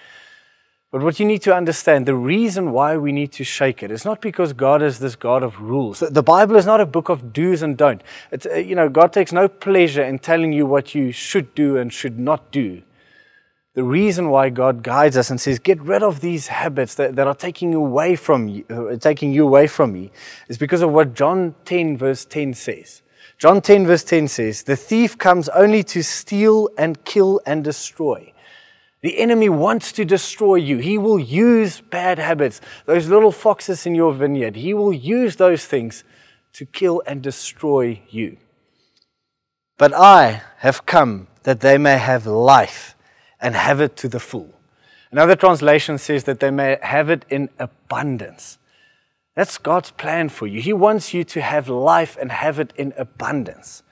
But 0.92 1.02
what 1.02 1.18
you 1.18 1.26
need 1.26 1.42
to 1.42 1.56
understand, 1.56 2.06
the 2.06 2.14
reason 2.14 2.70
why 2.70 2.98
we 2.98 3.12
need 3.12 3.32
to 3.32 3.44
shake 3.44 3.82
it 3.82 3.90
is 3.90 4.04
not 4.04 4.20
because 4.20 4.52
God 4.52 4.82
is 4.82 4.98
this 4.98 5.16
God 5.16 5.42
of 5.42 5.58
rules. 5.60 6.00
The 6.00 6.22
Bible 6.22 6.54
is 6.56 6.66
not 6.66 6.82
a 6.82 6.86
book 6.86 7.08
of 7.08 7.32
do's 7.32 7.62
and 7.62 7.78
don'ts. 7.78 8.04
It's, 8.30 8.46
uh, 8.46 8.56
you 8.56 8.76
know, 8.76 8.90
God 8.90 9.12
takes 9.12 9.32
no 9.32 9.48
pleasure 9.48 10.04
in 10.04 10.18
telling 10.18 10.52
you 10.52 10.66
what 10.66 10.94
you 10.94 11.10
should 11.10 11.54
do 11.54 11.78
and 11.78 11.90
should 11.90 12.18
not 12.18 12.52
do. 12.52 12.82
The 13.74 13.82
reason 13.82 14.28
why 14.28 14.50
God 14.50 14.82
guides 14.82 15.16
us 15.16 15.30
and 15.30 15.40
says, 15.40 15.58
get 15.58 15.80
rid 15.80 16.02
of 16.02 16.20
these 16.20 16.48
habits 16.48 16.94
that, 16.96 17.16
that 17.16 17.26
are 17.26 17.34
taking 17.34 17.72
you 17.72 17.78
away 17.78 18.14
from 18.14 18.48
you, 18.48 18.66
uh, 18.68 18.96
taking 18.96 19.32
you 19.32 19.44
away 19.44 19.66
from 19.66 19.94
me, 19.94 20.12
is 20.48 20.58
because 20.58 20.82
of 20.82 20.92
what 20.92 21.14
John 21.14 21.54
10 21.64 21.96
verse 21.96 22.26
10 22.26 22.52
says. 22.52 23.00
John 23.38 23.60
10 23.60 23.86
verse 23.86 24.04
10 24.04 24.28
says, 24.28 24.62
the 24.62 24.76
thief 24.76 25.18
comes 25.18 25.48
only 25.48 25.82
to 25.84 26.02
steal 26.02 26.68
and 26.78 27.04
kill 27.04 27.40
and 27.46 27.64
destroy. 27.64 28.32
The 29.02 29.18
enemy 29.18 29.48
wants 29.48 29.90
to 29.92 30.04
destroy 30.04 30.56
you. 30.56 30.78
He 30.78 30.96
will 30.96 31.18
use 31.18 31.80
bad 31.80 32.18
habits, 32.18 32.60
those 32.86 33.08
little 33.08 33.32
foxes 33.32 33.84
in 33.84 33.96
your 33.96 34.12
vineyard. 34.12 34.54
He 34.54 34.74
will 34.74 34.92
use 34.92 35.36
those 35.36 35.64
things 35.66 36.04
to 36.52 36.64
kill 36.64 37.02
and 37.06 37.20
destroy 37.20 38.00
you. 38.10 38.36
But 39.76 39.92
I 39.92 40.42
have 40.58 40.86
come 40.86 41.26
that 41.42 41.60
they 41.60 41.78
may 41.78 41.98
have 41.98 42.26
life 42.26 42.94
and 43.40 43.56
have 43.56 43.80
it 43.80 43.96
to 43.96 44.08
the 44.08 44.20
full. 44.20 44.54
Another 45.10 45.34
translation 45.34 45.98
says 45.98 46.24
that 46.24 46.38
they 46.38 46.52
may 46.52 46.78
have 46.80 47.10
it 47.10 47.24
in 47.28 47.50
abundance. 47.58 48.58
That's 49.34 49.58
God's 49.58 49.90
plan 49.90 50.28
for 50.28 50.46
you. 50.46 50.60
He 50.60 50.72
wants 50.72 51.14
you 51.14 51.24
to 51.24 51.40
have 51.40 51.68
life 51.68 52.18
and 52.20 52.30
have 52.30 52.58
it 52.58 52.72
in 52.76 52.92
abundance. 52.98 53.82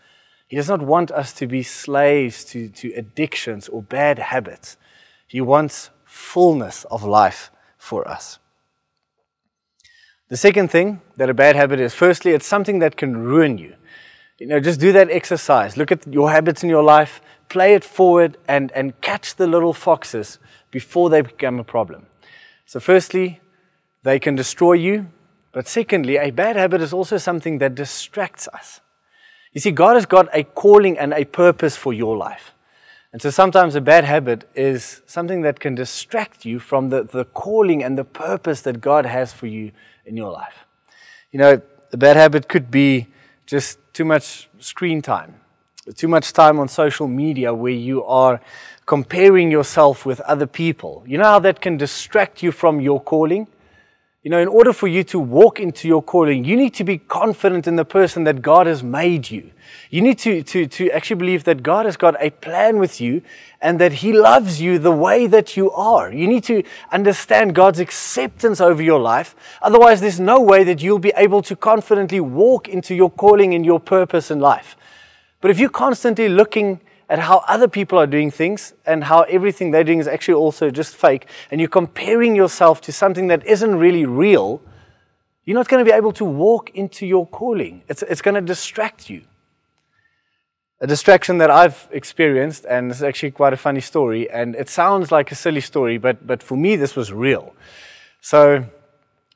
He 0.46 0.56
does 0.56 0.68
not 0.68 0.82
want 0.82 1.10
us 1.10 1.32
to 1.34 1.46
be 1.46 1.62
slaves 1.62 2.44
to, 2.46 2.68
to 2.68 2.92
addictions 2.94 3.68
or 3.68 3.82
bad 3.82 4.18
habits. 4.18 4.76
He 5.26 5.40
wants 5.40 5.90
fullness 6.04 6.84
of 6.90 7.04
life 7.04 7.50
for 7.78 8.06
us. 8.06 8.38
The 10.28 10.36
second 10.36 10.70
thing 10.70 11.00
that 11.16 11.30
a 11.30 11.34
bad 11.34 11.56
habit 11.56 11.80
is, 11.80 11.94
firstly, 11.94 12.32
it's 12.32 12.46
something 12.46 12.80
that 12.80 12.96
can 12.96 13.16
ruin 13.16 13.58
you. 13.58 13.74
You 14.38 14.46
know, 14.46 14.60
just 14.60 14.80
do 14.80 14.92
that 14.92 15.10
exercise. 15.10 15.76
Look 15.76 15.92
at 15.92 16.06
your 16.06 16.30
habits 16.30 16.62
in 16.62 16.68
your 16.68 16.82
life, 16.82 17.20
play 17.48 17.74
it 17.74 17.84
forward, 17.84 18.36
and, 18.48 18.72
and 18.72 19.00
catch 19.00 19.36
the 19.36 19.46
little 19.46 19.72
foxes 19.72 20.38
before 20.70 21.10
they 21.10 21.20
become 21.20 21.58
a 21.58 21.64
problem. 21.64 22.06
So, 22.64 22.80
firstly, 22.80 23.40
they 24.02 24.18
can 24.18 24.34
destroy 24.34 24.74
you. 24.74 25.08
But 25.52 25.66
secondly, 25.66 26.16
a 26.16 26.30
bad 26.30 26.56
habit 26.56 26.80
is 26.80 26.92
also 26.92 27.16
something 27.16 27.58
that 27.58 27.74
distracts 27.74 28.48
us. 28.54 28.80
You 29.52 29.60
see, 29.60 29.72
God 29.72 29.94
has 29.94 30.06
got 30.06 30.28
a 30.32 30.44
calling 30.44 30.96
and 30.96 31.12
a 31.12 31.24
purpose 31.24 31.76
for 31.76 31.92
your 31.92 32.16
life. 32.16 32.52
And 33.12 33.20
so 33.20 33.30
sometimes 33.30 33.74
a 33.74 33.80
bad 33.80 34.04
habit 34.04 34.48
is 34.54 35.02
something 35.06 35.40
that 35.42 35.58
can 35.58 35.74
distract 35.74 36.44
you 36.44 36.60
from 36.60 36.90
the, 36.90 37.02
the 37.02 37.24
calling 37.24 37.82
and 37.82 37.98
the 37.98 38.04
purpose 38.04 38.60
that 38.62 38.80
God 38.80 39.04
has 39.04 39.32
for 39.32 39.46
you 39.46 39.72
in 40.06 40.16
your 40.16 40.30
life. 40.30 40.66
You 41.32 41.40
know, 41.40 41.62
a 41.92 41.96
bad 41.96 42.16
habit 42.16 42.48
could 42.48 42.70
be 42.70 43.08
just 43.46 43.78
too 43.92 44.04
much 44.04 44.48
screen 44.60 45.02
time, 45.02 45.34
too 45.96 46.06
much 46.06 46.32
time 46.32 46.60
on 46.60 46.68
social 46.68 47.08
media 47.08 47.52
where 47.52 47.72
you 47.72 48.04
are 48.04 48.40
comparing 48.86 49.50
yourself 49.50 50.06
with 50.06 50.20
other 50.20 50.46
people. 50.46 51.02
You 51.04 51.18
know 51.18 51.24
how 51.24 51.40
that 51.40 51.60
can 51.60 51.76
distract 51.76 52.44
you 52.44 52.52
from 52.52 52.80
your 52.80 53.00
calling? 53.00 53.48
You 54.22 54.30
know, 54.30 54.38
in 54.38 54.48
order 54.48 54.74
for 54.74 54.86
you 54.86 55.02
to 55.04 55.18
walk 55.18 55.60
into 55.60 55.88
your 55.88 56.02
calling, 56.02 56.44
you 56.44 56.54
need 56.54 56.74
to 56.74 56.84
be 56.84 56.98
confident 56.98 57.66
in 57.66 57.76
the 57.76 57.86
person 57.86 58.24
that 58.24 58.42
God 58.42 58.66
has 58.66 58.82
made 58.82 59.30
you. 59.30 59.50
You 59.88 60.02
need 60.02 60.18
to, 60.18 60.42
to, 60.42 60.66
to 60.66 60.90
actually 60.90 61.16
believe 61.16 61.44
that 61.44 61.62
God 61.62 61.86
has 61.86 61.96
got 61.96 62.22
a 62.22 62.28
plan 62.28 62.78
with 62.78 63.00
you 63.00 63.22
and 63.62 63.78
that 63.80 63.92
He 63.92 64.12
loves 64.12 64.60
you 64.60 64.78
the 64.78 64.92
way 64.92 65.26
that 65.26 65.56
you 65.56 65.70
are. 65.70 66.12
You 66.12 66.28
need 66.28 66.44
to 66.44 66.62
understand 66.92 67.54
God's 67.54 67.80
acceptance 67.80 68.60
over 68.60 68.82
your 68.82 69.00
life. 69.00 69.34
Otherwise, 69.62 70.02
there's 70.02 70.20
no 70.20 70.38
way 70.38 70.64
that 70.64 70.82
you'll 70.82 70.98
be 70.98 71.14
able 71.16 71.40
to 71.40 71.56
confidently 71.56 72.20
walk 72.20 72.68
into 72.68 72.94
your 72.94 73.10
calling 73.10 73.54
and 73.54 73.64
your 73.64 73.80
purpose 73.80 74.30
in 74.30 74.38
life. 74.38 74.76
But 75.40 75.50
if 75.50 75.58
you're 75.58 75.70
constantly 75.70 76.28
looking 76.28 76.80
at 77.10 77.18
how 77.18 77.42
other 77.48 77.66
people 77.66 77.98
are 77.98 78.06
doing 78.06 78.30
things 78.30 78.72
and 78.86 79.02
how 79.02 79.22
everything 79.22 79.72
they're 79.72 79.84
doing 79.84 79.98
is 79.98 80.06
actually 80.06 80.34
also 80.34 80.70
just 80.70 80.94
fake, 80.94 81.26
and 81.50 81.60
you're 81.60 81.68
comparing 81.68 82.36
yourself 82.36 82.80
to 82.82 82.92
something 82.92 83.26
that 83.26 83.44
isn't 83.44 83.74
really 83.74 84.06
real, 84.06 84.62
you're 85.44 85.56
not 85.56 85.66
going 85.66 85.84
to 85.84 85.90
be 85.90 85.94
able 85.94 86.12
to 86.12 86.24
walk 86.24 86.70
into 86.70 87.04
your 87.04 87.26
calling. 87.26 87.82
It's, 87.88 88.02
it's 88.02 88.22
going 88.22 88.36
to 88.36 88.40
distract 88.40 89.10
you. 89.10 89.22
A 90.80 90.86
distraction 90.86 91.38
that 91.38 91.50
I've 91.50 91.88
experienced, 91.90 92.64
and 92.64 92.92
it's 92.92 93.02
actually 93.02 93.32
quite 93.32 93.52
a 93.52 93.56
funny 93.56 93.80
story, 93.80 94.30
and 94.30 94.54
it 94.54 94.68
sounds 94.68 95.10
like 95.10 95.32
a 95.32 95.34
silly 95.34 95.60
story, 95.60 95.98
but, 95.98 96.24
but 96.24 96.44
for 96.44 96.56
me, 96.56 96.76
this 96.76 96.94
was 96.94 97.12
real. 97.12 97.54
So, 98.20 98.64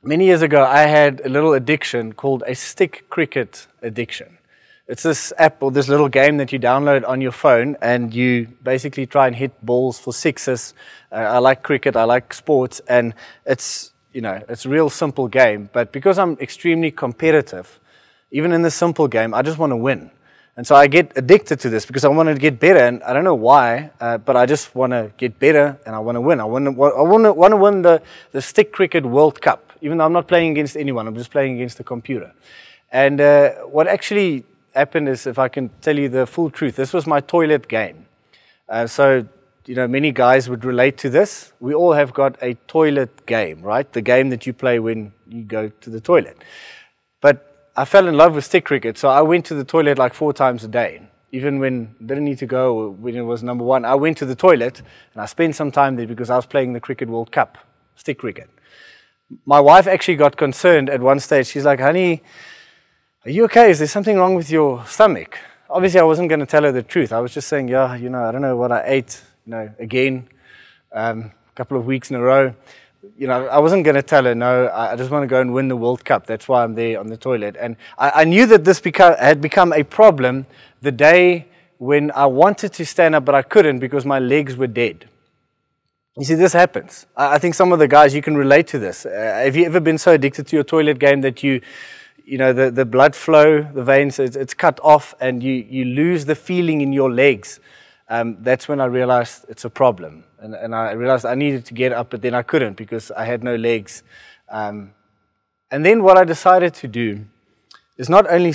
many 0.01 0.27
years 0.27 0.43
ago, 0.43 0.65
I 0.65 0.83
had 0.83 1.23
a 1.25 1.29
little 1.29 1.55
addiction 1.55 2.13
called 2.13 2.45
a 2.47 2.55
stick 2.55 3.11
cricket 3.11 3.67
addiction. 3.83 4.39
It's 4.87 5.03
this 5.03 5.33
app 5.39 5.63
or 5.63 5.71
this 5.71 5.89
little 5.89 6.11
game 6.11 6.37
that 6.37 6.53
you 6.53 6.59
download 6.59 7.09
on 7.09 7.23
your 7.23 7.33
phone, 7.33 7.77
and 7.81 8.13
you 8.13 8.49
basically 8.63 9.07
try 9.07 9.27
and 9.27 9.35
hit 9.35 9.65
balls 9.65 9.99
for 9.99 10.13
sixes. 10.13 10.75
Uh, 11.11 11.15
I 11.17 11.39
like 11.39 11.63
cricket, 11.63 11.97
I 11.97 12.05
like 12.05 12.35
sports, 12.35 12.83
and 12.87 13.15
it's 13.47 13.93
you 14.13 14.21
know 14.21 14.43
it's 14.47 14.67
a 14.67 14.69
real 14.69 14.91
simple 14.91 15.27
game. 15.27 15.71
But 15.73 15.91
because 15.91 16.19
I'm 16.19 16.37
extremely 16.39 16.91
competitive, 16.91 17.81
even 18.31 18.53
in 18.53 18.61
this 18.61 18.75
simple 18.75 19.09
game, 19.09 19.33
I 19.33 19.41
just 19.41 19.57
want 19.57 19.71
to 19.71 19.77
win. 19.77 20.11
And 20.57 20.67
so 20.67 20.77
I 20.77 20.87
get 20.87 21.13
addicted 21.17 21.61
to 21.61 21.71
this 21.71 21.87
because 21.87 22.05
I 22.05 22.09
want 22.09 22.29
to 22.29 22.35
get 22.35 22.61
better, 22.61 22.81
and 22.81 23.03
I 23.05 23.15
don't 23.15 23.25
know 23.25 23.35
why, 23.35 23.91
uh, 24.01 24.19
but 24.19 24.37
I 24.37 24.45
just 24.45 24.75
want 24.75 24.93
to 24.93 25.11
get 25.17 25.39
better 25.39 25.79
and 25.87 25.97
I 25.97 25.99
want 25.99 26.17
to 26.17 26.21
win. 26.21 26.41
I 26.41 26.45
want 26.45 26.67
to, 26.67 26.71
I 26.71 27.03
want 27.03 27.25
to, 27.25 27.33
want 27.33 27.53
to 27.53 27.57
win 27.57 27.83
the, 27.83 28.03
the 28.33 28.43
Stick 28.43 28.71
Cricket 28.71 29.05
World 29.05 29.41
Cup, 29.41 29.73
even 29.81 29.97
though 29.99 30.05
I'm 30.05 30.13
not 30.13 30.29
playing 30.29 30.53
against 30.53 30.77
anyone, 30.77 31.09
I'm 31.09 31.17
just 31.17 31.31
playing 31.31 31.55
against 31.57 31.79
the 31.79 31.85
computer. 31.85 32.33
And 32.93 33.21
uh, 33.21 33.51
what 33.63 33.89
actually 33.89 34.45
happened 34.75 35.09
is, 35.09 35.27
if 35.27 35.39
I 35.39 35.49
can 35.49 35.71
tell 35.81 35.99
you 35.99 36.09
the 36.09 36.27
full 36.27 36.51
truth, 36.51 36.77
this 36.77 36.93
was 36.93 37.07
my 37.07 37.21
toilet 37.21 37.69
game. 37.69 38.07
Uh, 38.69 38.87
so, 38.87 39.27
you 39.67 39.75
know, 39.75 39.87
many 39.87 40.13
guys 40.13 40.49
would 40.49 40.65
relate 40.65 40.99
to 40.99 41.11
this. 41.11 41.53
We 41.61 41.75
all 41.75 41.93
have 41.93 42.13
got 42.13 42.37
a 42.43 42.55
toilet 42.67 43.27
game, 43.27 43.63
right? 43.63 43.91
The 43.93 44.03
game 44.03 44.31
that 44.31 44.47
you 44.47 44.53
play 44.53 44.79
when 44.79 45.13
you 45.29 45.43
go 45.43 45.69
to 45.69 45.91
the 45.91 46.01
toilet. 46.01 46.37
But 47.21 47.71
I 47.77 47.85
fell 47.85 48.07
in 48.09 48.17
love 48.17 48.35
with 48.35 48.45
stick 48.45 48.65
cricket, 48.65 48.99
so 48.99 49.09
I 49.09 49.23
went 49.23 49.47
to 49.47 49.55
the 49.55 49.65
toilet 49.65 49.99
like 49.99 50.15
four 50.15 50.33
times 50.33 50.65
a 50.65 50.69
day. 50.69 51.03
Even 51.33 51.59
when 51.59 51.95
I 52.01 52.05
didn't 52.07 52.25
need 52.25 52.39
to 52.39 52.47
go, 52.47 52.91
when 52.91 53.17
it 53.17 53.23
was 53.23 53.43
number 53.43 53.65
one, 53.65 53.85
I 53.85 53.95
went 53.95 54.19
to 54.19 54.27
the 54.27 54.37
toilet 54.37 54.83
and 55.15 55.23
I 55.23 55.27
spent 55.27 55.57
some 55.57 55.73
time 55.73 55.97
there 55.97 56.07
because 56.07 56.31
I 56.31 56.37
was 56.37 56.47
playing 56.47 56.73
the 56.73 56.81
Cricket 56.81 57.09
World 57.09 57.33
Cup, 57.33 57.59
stick 57.97 58.19
cricket. 58.19 58.49
My 59.45 59.59
wife 59.59 59.87
actually 59.87 60.17
got 60.17 60.37
concerned 60.37 60.89
at 60.89 61.01
one 61.01 61.19
stage. 61.19 61.49
She's 61.49 61.65
like, 61.65 61.81
honey, 61.81 62.23
are 63.25 63.31
you 63.31 63.45
okay? 63.45 63.71
Is 63.71 63.79
there 63.79 63.89
something 63.89 64.19
wrong 64.19 64.35
with 64.35 64.51
your 64.51 64.85
stomach? 64.85 65.39
Obviously, 65.71 65.99
I 65.99 66.03
wasn't 66.03 66.29
going 66.29 66.41
to 66.41 66.47
tell 66.47 66.63
her 66.65 66.73
the 66.73 66.83
truth. 66.83 67.11
I 67.11 67.21
was 67.21 67.33
just 67.33 67.49
saying, 67.49 67.69
Yeah, 67.69 67.95
you 67.97 68.11
know, 68.11 68.23
I 68.23 68.31
don't 68.31 68.43
know 68.43 68.57
what 68.57 68.71
I 68.71 68.83
ate, 68.85 69.23
you 69.47 69.53
know, 69.53 69.71
again, 69.79 70.29
um, 70.93 71.33
a 71.49 71.55
couple 71.55 71.79
of 71.79 71.87
weeks 71.87 72.11
in 72.11 72.17
a 72.17 72.21
row. 72.21 72.55
You 73.17 73.27
know, 73.27 73.47
I 73.47 73.61
wasn't 73.61 73.85
going 73.85 73.95
to 73.95 74.03
tell 74.03 74.25
her, 74.25 74.35
No, 74.35 74.71
I 74.71 74.95
just 74.97 75.11
want 75.11 75.23
to 75.23 75.27
go 75.27 75.41
and 75.41 75.55
win 75.55 75.69
the 75.69 75.77
World 75.77 76.05
Cup. 76.05 76.27
That's 76.27 76.49
why 76.49 76.65
I'm 76.65 76.75
there 76.75 77.01
on 77.01 77.07
the 77.07 77.17
toilet. 77.17 77.57
And 77.59 77.77
I, 77.97 78.11
I 78.11 78.25
knew 78.25 78.45
that 78.45 78.65
this 78.65 78.79
beca- 78.79 79.19
had 79.19 79.41
become 79.41 79.73
a 79.73 79.85
problem 79.85 80.45
the 80.83 80.93
day 80.93 81.47
when 81.79 82.11
I 82.11 82.27
wanted 82.27 82.75
to 82.75 82.85
stand 82.85 83.15
up, 83.15 83.25
but 83.25 83.35
I 83.35 83.41
couldn't 83.41 83.79
because 83.79 84.05
my 84.05 84.19
legs 84.19 84.55
were 84.55 84.67
dead. 84.67 85.09
You 86.19 86.25
see, 86.27 86.35
this 86.35 86.53
happens. 86.53 87.07
I, 87.17 87.37
I 87.37 87.39
think 87.39 87.55
some 87.55 87.73
of 87.73 87.79
the 87.79 87.89
guys, 87.89 88.15
you 88.15 88.21
can 88.21 88.37
relate 88.37 88.67
to 88.69 88.79
this. 88.79 89.07
Uh, 89.07 89.11
have 89.45 89.57
you 89.57 89.65
ever 89.65 89.81
been 89.81 89.97
so 89.97 90.13
addicted 90.13 90.47
to 90.49 90.57
your 90.57 90.65
toilet 90.65 90.99
game 90.99 91.23
that 91.23 91.43
you 91.43 91.63
you 92.25 92.39
know, 92.39 92.53
the, 92.53 92.71
the 92.71 92.85
blood 92.85 93.15
flow, 93.15 93.63
the 93.63 93.85
veins, 93.85 94.19
it's, 94.19 94.37
it's 94.37 94.55
cut 94.55 94.81
off 94.83 95.15
and 95.21 95.43
you, 95.43 95.53
you 95.53 95.85
lose 95.85 96.25
the 96.25 96.35
feeling 96.35 96.81
in 96.81 96.93
your 96.93 97.13
legs. 97.13 97.61
Um, 98.09 98.39
that's 98.41 98.67
when 98.69 98.81
I 98.81 98.87
realized 98.87 99.45
it's 99.49 99.65
a 99.65 99.71
problem. 99.71 100.25
And, 100.39 100.55
and 100.55 100.75
I 100.75 100.93
realized 100.93 101.27
I 101.27 101.35
needed 101.35 101.65
to 101.67 101.75
get 101.75 101.93
up, 101.93 102.11
but 102.11 102.23
then 102.23 102.35
I 102.35 102.43
couldn't 102.43 102.77
because 102.77 103.11
I 103.11 103.25
had 103.25 103.45
no 103.45 103.57
legs. 103.57 104.03
Um, 104.49 104.93
and 105.71 105.85
then 105.85 106.03
what 106.03 106.17
I 106.17 106.25
decided 106.25 106.75
to 106.75 106.89
do 106.89 107.25
is 107.97 108.09
not 108.09 108.31
only 108.31 108.55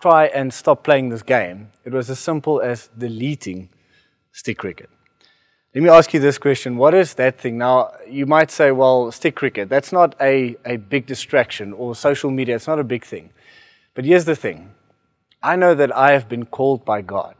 try 0.00 0.26
and 0.26 0.52
stop 0.52 0.84
playing 0.84 1.08
this 1.08 1.22
game, 1.22 1.70
it 1.84 1.92
was 1.92 2.10
as 2.10 2.18
simple 2.18 2.60
as 2.60 2.88
deleting 2.96 3.70
stick 4.32 4.58
cricket. 4.58 4.90
Let 5.76 5.82
me 5.82 5.90
ask 5.90 6.14
you 6.14 6.20
this 6.20 6.38
question. 6.38 6.78
What 6.78 6.94
is 6.94 7.12
that 7.16 7.38
thing? 7.38 7.58
Now, 7.58 7.92
you 8.08 8.24
might 8.24 8.50
say, 8.50 8.70
well, 8.70 9.12
stick 9.12 9.34
cricket, 9.34 9.68
that's 9.68 9.92
not 9.92 10.14
a, 10.22 10.56
a 10.64 10.78
big 10.78 11.04
distraction, 11.04 11.74
or 11.74 11.94
social 11.94 12.30
media, 12.30 12.54
it's 12.54 12.66
not 12.66 12.78
a 12.78 12.82
big 12.82 13.04
thing. 13.04 13.28
But 13.92 14.06
here's 14.06 14.24
the 14.24 14.34
thing 14.34 14.70
I 15.42 15.54
know 15.54 15.74
that 15.74 15.94
I 15.94 16.12
have 16.12 16.30
been 16.30 16.46
called 16.46 16.86
by 16.86 17.02
God. 17.02 17.34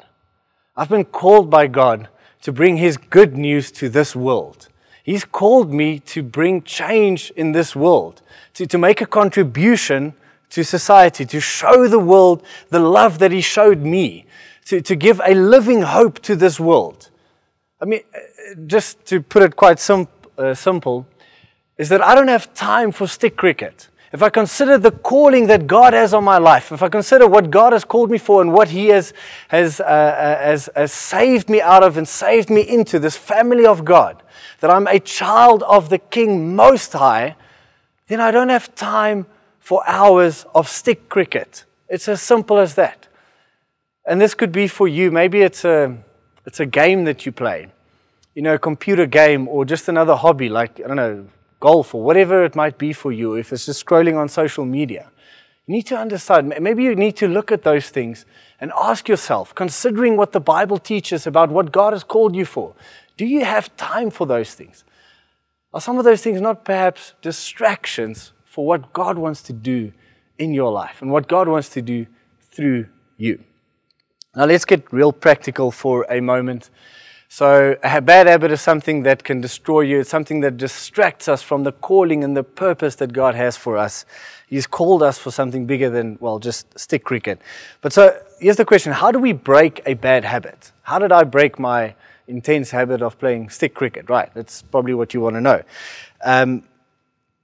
I've 0.76 0.90
been 0.90 1.07
called 1.07 1.49
by 1.49 1.66
God 1.66 2.11
to 2.43 2.52
bring 2.52 2.76
His 2.76 2.99
good 2.99 3.38
news 3.38 3.71
to 3.71 3.88
this 3.88 4.14
world. 4.14 4.69
He's 5.02 5.25
called 5.25 5.73
me 5.73 5.99
to 6.00 6.23
bring 6.23 6.61
change 6.61 7.31
in 7.37 7.52
this 7.52 7.75
world, 7.75 8.21
to, 8.52 8.66
to 8.66 8.76
make 8.76 9.00
a 9.00 9.07
contribution 9.07 10.12
to 10.50 10.62
society, 10.62 11.25
to 11.25 11.40
show 11.40 11.88
the 11.88 11.99
world 11.99 12.43
the 12.69 12.81
love 12.81 13.19
that 13.21 13.33
He 13.33 13.40
showed 13.40 13.78
me, 13.78 14.26
to, 14.66 14.83
to 14.83 14.95
give 14.95 15.23
a 15.25 15.35
living 15.35 15.81
hope 15.81 16.19
to 16.19 16.37
this 16.37 16.61
world. 16.61 17.09
I 17.80 17.85
mean, 17.85 18.00
uh, 18.14 18.54
just 18.66 19.04
to 19.06 19.21
put 19.21 19.42
it 19.42 19.56
quite 19.56 19.78
sim- 19.78 20.09
uh, 20.38 20.54
simple, 20.54 21.06
is 21.76 21.88
that 21.90 22.02
I 22.02 22.14
don't 22.14 22.28
have 22.28 22.54
time 22.54 22.90
for 22.90 23.06
stick 23.06 23.37
cricket. 23.37 23.88
If 24.12 24.23
I 24.23 24.30
consider 24.30 24.78
the 24.78 24.92
calling 24.92 25.47
that 25.49 25.66
God 25.66 25.92
has 25.92 26.14
on 26.14 26.25
my 26.25 26.38
life, 26.38 26.73
if 26.73 26.83
I 26.83 26.88
consider 26.88 27.26
what 27.26 27.50
God 27.50 27.73
has 27.73 27.85
called 27.85 28.11
me 28.11 28.18
for 28.18 28.40
and 28.40 28.52
what 28.52 28.68
He 28.68 28.87
has, 28.88 29.12
has, 29.49 29.80
uh, 29.80 29.85
uh, 29.85 30.38
has, 30.38 30.71
has 30.75 30.92
saved 30.92 31.50
me 31.50 31.61
out 31.61 31.83
of 31.83 31.99
and 31.99 32.09
saved 32.09 32.49
me 32.49 32.62
into, 32.62 32.99
this 32.99 33.16
family 33.16 33.66
of 33.66 33.85
God, 33.85 34.23
that 34.61 34.71
I'm 34.71 34.87
a 34.87 35.00
child 35.00 35.62
of 35.64 35.90
the 35.90 35.99
King 35.99 36.56
Most 36.56 36.92
High, 36.95 37.37
then 38.06 38.21
I 38.21 38.30
don't 38.30 38.49
have 38.49 38.75
time 38.75 39.26
for 39.59 39.83
hours 39.87 40.47
of 40.54 40.68
stick 40.68 41.09
cricket. 41.09 41.64
It's 41.88 42.09
as 42.09 42.23
simple 42.23 42.59
as 42.59 42.76
that. 42.76 43.09
And 44.06 44.21
this 44.21 44.35
could 44.35 44.52
be 44.52 44.68
for 44.68 44.87
you. 44.87 45.11
Maybe 45.11 45.42
it's 45.42 45.64
a 45.64 45.99
it's 46.47 46.61
a 46.61 46.67
game 46.67 47.05
that 47.05 47.26
you 47.26 47.33
play, 47.33 47.69
you 48.35 48.43
know, 48.43 48.55
a 48.55 48.59
computer 48.59 49.05
game 49.07 49.49
or 49.49 49.65
just 49.65 49.88
another 49.88 50.15
hobby 50.15 50.49
like, 50.49 50.81
I 50.83 50.87
don't 50.87 50.97
know, 50.97 51.26
golf 51.61 51.95
or 51.95 52.03
whatever 52.03 52.45
it 52.45 52.55
might 52.55 52.79
be 52.79 52.93
for 52.93 53.12
you, 53.12 53.35
if 53.35 53.53
it's 53.53 53.67
just 53.67 53.85
scrolling 53.85 54.17
on 54.17 54.29
social 54.29 54.65
media. 54.65 55.11
You 55.67 55.75
need 55.75 55.87
to 55.87 55.97
understand, 55.97 56.55
maybe 56.61 56.85
you 56.85 56.95
need 56.95 57.17
to 57.17 57.26
look 57.26 57.50
at 57.50 57.65
those 57.65 57.88
things 57.88 58.25
and 58.61 58.71
ask 58.76 59.09
yourself, 59.09 59.55
considering 59.55 60.17
what 60.17 60.33
the 60.33 60.41
Bible 60.41 60.79
teaches 60.79 61.26
about 61.26 61.50
what 61.50 61.73
God 61.73 61.93
has 61.93 62.05
called 62.05 62.37
you 62.37 62.45
for, 62.45 62.75
do 63.17 63.26
you 63.26 63.45
have 63.45 63.76
time 63.76 64.11
for 64.11 64.26
those 64.26 64.55
things? 64.55 64.85
Are 65.75 65.81
some 65.81 65.99
of 65.99 66.05
those 66.05 66.23
things 66.23 66.41
not 66.41 66.65
perhaps 66.65 67.15
distractions 67.21 68.33
for 68.45 68.65
what 68.65 68.93
God 68.93 69.19
wants 69.19 69.43
to 69.43 69.53
do 69.53 69.93
in 70.38 70.55
your 70.55 70.71
life 70.71 71.03
and 71.03 71.11
what 71.11 71.26
God 71.26 71.49
wants 71.49 71.69
to 71.71 71.83
do 71.83 72.07
through 72.41 72.87
you? 73.17 73.43
Now, 74.37 74.45
let's 74.45 74.66
get 74.66 74.93
real 74.93 75.14
practical 75.14 75.71
for 75.71 76.05
a 76.11 76.21
moment. 76.21 76.69
So, 77.28 77.76
a 77.83 78.02
bad 78.02 78.26
habit 78.26 78.50
is 78.50 78.61
something 78.61 79.02
that 79.05 79.25
can 79.25 79.40
destroy 79.40 79.81
you. 79.81 80.00
It's 80.00 80.11
something 80.11 80.40
that 80.40 80.59
distracts 80.59 81.26
us 81.26 81.43
from 81.43 81.64
the 81.64 81.73
calling 81.73 82.23
and 82.23 82.37
the 82.37 82.45
purpose 82.45 82.97
that 82.97 83.14
God 83.14 83.35
has 83.35 83.57
for 83.57 83.78
us. 83.78 84.05
He's 84.47 84.66
called 84.66 85.02
us 85.02 85.19
for 85.19 85.31
something 85.31 85.64
bigger 85.64 85.88
than, 85.88 86.19
well, 86.21 86.38
just 86.38 86.78
stick 86.78 87.02
cricket. 87.02 87.40
But 87.81 87.95
so, 87.95 88.14
here's 88.38 88.57
the 88.57 88.66
question 88.66 88.93
How 88.93 89.11
do 89.11 89.19
we 89.19 89.33
break 89.33 89.81
a 89.87 89.95
bad 89.95 90.26
habit? 90.26 90.71
How 90.83 90.99
did 90.99 91.12
I 91.12 91.25
break 91.25 91.59
my 91.59 91.95
intense 92.28 92.71
habit 92.71 93.00
of 93.00 93.19
playing 93.19 93.49
stick 93.49 93.75
cricket? 93.75 94.11
Right, 94.11 94.31
that's 94.35 94.61
probably 94.61 94.93
what 94.93 95.14
you 95.14 95.23
want 95.23 95.37
to 95.37 95.40
know. 95.40 95.62
Um, 96.23 96.62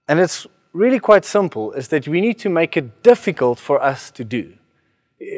and 0.09 0.21
it's 0.21 0.47
really 0.75 1.01
quite 1.01 1.25
simple 1.25 1.73
is 1.73 1.89
that 1.89 2.07
we 2.07 2.21
need 2.21 2.39
to 2.41 2.51
make 2.51 2.77
it 2.77 3.03
difficult 3.03 3.59
for 3.59 3.83
us 3.83 4.11
to 4.11 4.25
do 4.25 4.53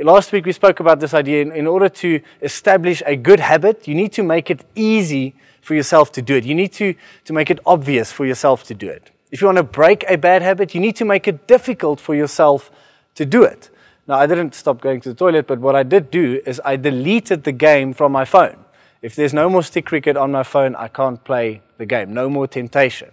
last 0.03 0.33
week 0.33 0.47
we 0.47 0.53
spoke 0.53 0.81
about 0.81 1.01
this 1.01 1.15
idea. 1.15 1.43
In, 1.43 1.53
in, 1.53 1.67
order 1.67 1.89
to 1.89 2.21
establish 2.43 3.03
a 3.07 3.17
good 3.17 3.41
habit, 3.41 3.87
you 3.89 3.95
need 3.95 4.13
to 4.13 4.23
make 4.23 4.51
it 4.51 4.65
easy 4.75 5.35
for 5.61 5.75
yourself 5.75 6.13
to 6.13 6.23
do 6.23 6.35
it. 6.37 6.45
You 6.45 6.55
need 6.55 6.73
to, 6.75 6.95
to 7.25 7.33
make 7.33 7.51
it 7.51 7.61
obvious 7.67 8.13
for 8.13 8.27
yourself 8.27 8.65
to 8.65 8.75
do 8.75 8.89
it. 8.89 9.11
If 9.31 9.41
you 9.41 9.47
want 9.47 9.59
to 9.59 9.65
break 9.65 10.05
a 10.09 10.17
bad 10.17 10.43
habit, 10.43 10.75
you 10.75 10.81
need 10.81 10.97
to 10.97 11.05
make 11.05 11.27
it 11.27 11.47
difficult 11.47 12.01
for 12.01 12.15
yourself 12.15 12.71
to 13.15 13.25
do 13.27 13.43
it. 13.43 13.71
Now, 14.07 14.19
I 14.19 14.27
didn't 14.27 14.55
stop 14.55 14.81
going 14.81 15.01
to 15.03 15.09
the 15.09 15.15
toilet, 15.15 15.47
but 15.47 15.59
what 15.61 15.75
I 15.75 15.83
did 15.83 16.11
do 16.11 16.41
is 16.45 16.61
I 16.65 16.77
deleted 16.77 17.45
the 17.45 17.53
game 17.53 17.95
from 17.95 18.13
my 18.13 18.25
phone. 18.25 18.65
If 19.01 19.17
there's 19.17 19.35
no 19.35 19.49
more 19.49 19.63
stick 19.63 19.87
cricket 19.87 20.17
on 20.17 20.31
my 20.33 20.43
phone, 20.43 20.75
I 20.77 20.89
can't 20.89 21.23
play 21.25 21.63
the 21.79 21.87
game. 21.87 22.13
No 22.13 22.29
more 22.29 22.47
temptation. 22.47 23.11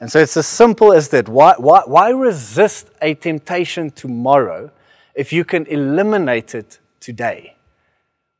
And 0.00 0.10
so 0.10 0.18
it's 0.18 0.36
as 0.36 0.46
simple 0.46 0.92
as 0.92 1.08
that. 1.08 1.28
Why, 1.28 1.54
why, 1.58 1.82
why 1.86 2.10
resist 2.10 2.90
a 3.00 3.14
temptation 3.14 3.90
tomorrow? 3.90 4.70
If 5.14 5.32
you 5.32 5.44
can 5.44 5.66
eliminate 5.66 6.54
it 6.54 6.78
today? 7.00 7.56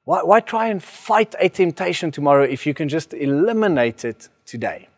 Why, 0.05 0.23
why 0.23 0.41
try 0.41 0.69
and 0.69 0.83
fight 0.83 1.35
a 1.39 1.49
temptation 1.49 2.11
tomorrow 2.11 2.45
if 2.45 2.67
you 2.67 2.75
can 2.75 2.89
just 2.89 3.15
eliminate 3.15 4.05
it 4.05 4.29
today? 4.45 4.89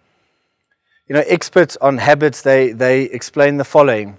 You 1.08 1.14
know, 1.14 1.24
experts 1.26 1.76
on 1.80 1.98
habits, 1.98 2.42
they, 2.42 2.72
they 2.72 3.04
explain 3.04 3.58
the 3.58 3.64
following. 3.64 4.18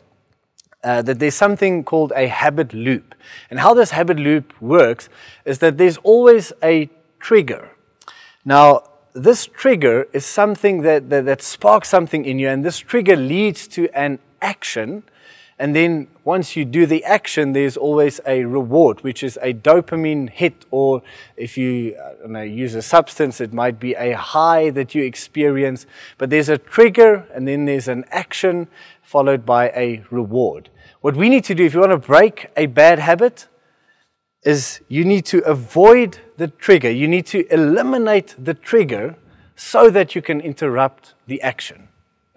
Uh, 0.84 1.02
that 1.02 1.20
there's 1.20 1.36
something 1.36 1.84
called 1.84 2.13
a 2.15 2.28
habit 2.28 2.74
loop. 2.74 3.15
And 3.50 3.60
how 3.60 3.74
this 3.74 3.91
habit 3.91 4.17
loop 4.17 4.54
works 4.62 5.10
is 5.43 5.60
that 5.60 5.78
there's 5.78 5.98
always 5.98 6.54
a 6.63 6.89
trigger. 7.20 7.72
Now, 8.46 8.84
this 9.13 9.48
trigger 9.48 10.08
is 10.13 10.26
something 10.26 10.84
that, 10.84 11.10
that, 11.10 11.26
that, 11.26 11.41
sparks 11.41 11.89
something 11.89 12.24
in 12.24 12.39
you, 12.39 12.48
and 12.48 12.63
this 12.63 12.78
trigger 12.78 13.15
leads 13.15 13.67
to 13.70 13.89
an 13.98 14.20
action 14.41 15.04
and 15.60 15.76
then 15.76 16.08
once 16.24 16.56
you 16.56 16.65
do 16.65 16.86
the 16.86 17.04
action, 17.04 17.54
there's 17.54 17.78
always 17.78 18.22
a 18.28 18.46
reward, 18.46 19.04
which 19.04 19.24
is 19.24 19.39
a 19.41 19.54
dopamine 19.54 20.30
hit, 20.30 20.65
or 20.70 21.02
if 21.36 21.58
you 21.58 21.98
know, 22.28 22.43
use 22.43 22.76
a 22.76 22.82
substance, 22.82 23.41
it 23.41 23.52
might 23.52 23.80
be 23.80 23.96
a 23.96 24.15
high 24.15 24.70
that 24.72 24.93
you 24.93 25.04
experience. 25.04 25.88
But 26.20 26.30
there's 26.30 26.50
a 26.50 26.60
trigger, 26.60 27.28
and 27.34 27.48
then 27.48 27.65
there's 27.65 27.88
an 27.88 28.06
action 28.12 28.67
followed 29.02 29.46
by 29.46 29.70
a 29.70 30.04
reward. 30.12 30.70
What 31.02 31.15
we 31.15 31.28
need 31.28 31.43
to 31.46 31.56
do 31.56 31.65
if 31.65 31.74
you 31.74 31.80
want 31.80 31.91
to 31.91 31.98
break 31.98 32.48
a 32.56 32.67
bad 32.67 33.00
habit 33.00 33.48
is 34.43 34.82
you 34.88 35.04
need 35.06 35.26
to 35.26 35.39
avoid 35.43 36.20
the 36.38 36.50
trigger. 36.50 36.91
You 36.91 37.08
need 37.08 37.26
to 37.28 37.52
eliminate 37.52 38.36
the 38.38 38.54
trigger 38.54 39.15
so 39.56 39.89
that 39.89 40.13
you 40.13 40.22
can 40.22 40.39
interrupt 40.39 41.15
the 41.26 41.41
action. 41.41 41.88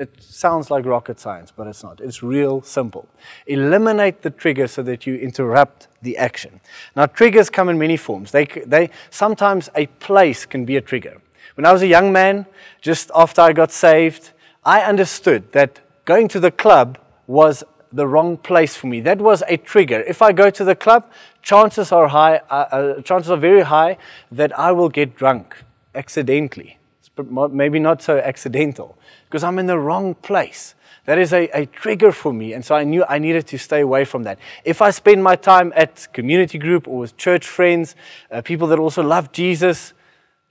It 0.00 0.22
sounds 0.22 0.70
like 0.70 0.86
rocket 0.86 1.20
science, 1.20 1.52
but 1.54 1.66
it's 1.66 1.82
not. 1.82 2.00
It's 2.00 2.22
real 2.22 2.62
simple. 2.62 3.06
Eliminate 3.46 4.22
the 4.22 4.30
trigger 4.30 4.66
so 4.66 4.82
that 4.84 5.06
you 5.06 5.16
interrupt 5.16 5.88
the 6.00 6.16
action. 6.16 6.62
Now, 6.96 7.04
triggers 7.04 7.50
come 7.50 7.68
in 7.68 7.78
many 7.78 7.98
forms. 7.98 8.30
They, 8.30 8.46
they, 8.46 8.88
sometimes 9.10 9.68
a 9.74 9.88
place 9.98 10.46
can 10.46 10.64
be 10.64 10.78
a 10.78 10.80
trigger. 10.80 11.20
When 11.54 11.66
I 11.66 11.72
was 11.72 11.82
a 11.82 11.86
young 11.86 12.14
man, 12.14 12.46
just 12.80 13.10
after 13.14 13.42
I 13.42 13.52
got 13.52 13.72
saved, 13.72 14.30
I 14.64 14.80
understood 14.80 15.52
that 15.52 15.80
going 16.06 16.28
to 16.28 16.40
the 16.40 16.50
club 16.50 16.96
was 17.26 17.62
the 17.92 18.06
wrong 18.06 18.38
place 18.38 18.74
for 18.74 18.86
me. 18.86 19.02
That 19.02 19.18
was 19.18 19.42
a 19.48 19.58
trigger. 19.58 20.00
If 20.00 20.22
I 20.22 20.32
go 20.32 20.48
to 20.48 20.64
the 20.64 20.74
club, 20.74 21.10
chances 21.42 21.92
are 21.92 22.08
high, 22.08 22.36
uh, 22.48 22.54
uh, 22.54 23.02
chances 23.02 23.30
are 23.30 23.36
very 23.36 23.62
high 23.62 23.98
that 24.32 24.58
I 24.58 24.72
will 24.72 24.88
get 24.88 25.14
drunk 25.14 25.56
accidentally. 25.94 26.79
It's 27.18 27.52
maybe 27.52 27.78
not 27.78 28.02
so 28.02 28.18
accidental 28.18 28.96
because 29.26 29.44
I'm 29.44 29.58
in 29.58 29.66
the 29.66 29.78
wrong 29.78 30.14
place. 30.14 30.74
That 31.06 31.18
is 31.18 31.32
a, 31.32 31.48
a 31.48 31.66
trigger 31.66 32.12
for 32.12 32.32
me. 32.32 32.52
And 32.52 32.64
so 32.64 32.74
I 32.74 32.84
knew 32.84 33.04
I 33.08 33.18
needed 33.18 33.46
to 33.48 33.58
stay 33.58 33.80
away 33.80 34.04
from 34.04 34.22
that. 34.24 34.38
If 34.64 34.82
I 34.82 34.90
spend 34.90 35.22
my 35.22 35.34
time 35.36 35.72
at 35.74 36.08
community 36.12 36.58
group 36.58 36.86
or 36.86 36.98
with 36.98 37.16
church 37.16 37.46
friends, 37.46 37.96
uh, 38.30 38.42
people 38.42 38.68
that 38.68 38.78
also 38.78 39.02
love 39.02 39.32
Jesus, 39.32 39.92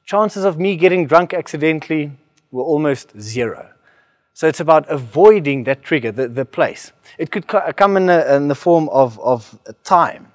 chances 0.06 0.43
of 0.43 0.60
me 0.60 0.76
getting 0.76 1.06
drunk 1.06 1.34
accidentally 1.34 2.12
were 2.52 2.63
almost 2.63 3.19
zero. 3.19 3.69
So 4.34 4.48
it's 4.48 4.60
about 4.60 4.89
avoiding 4.89 5.65
that 5.65 5.84
trigger, 5.84 6.12
the, 6.12 6.28
the 6.28 6.45
place. 6.45 6.91
It 7.17 7.32
could 7.32 7.45
come 7.48 7.98
in, 7.98 8.10
a, 8.10 8.36
in 8.36 8.48
the 8.48 8.56
form 8.56 8.89
of, 8.89 9.19
of 9.19 9.60
time. 9.84 10.32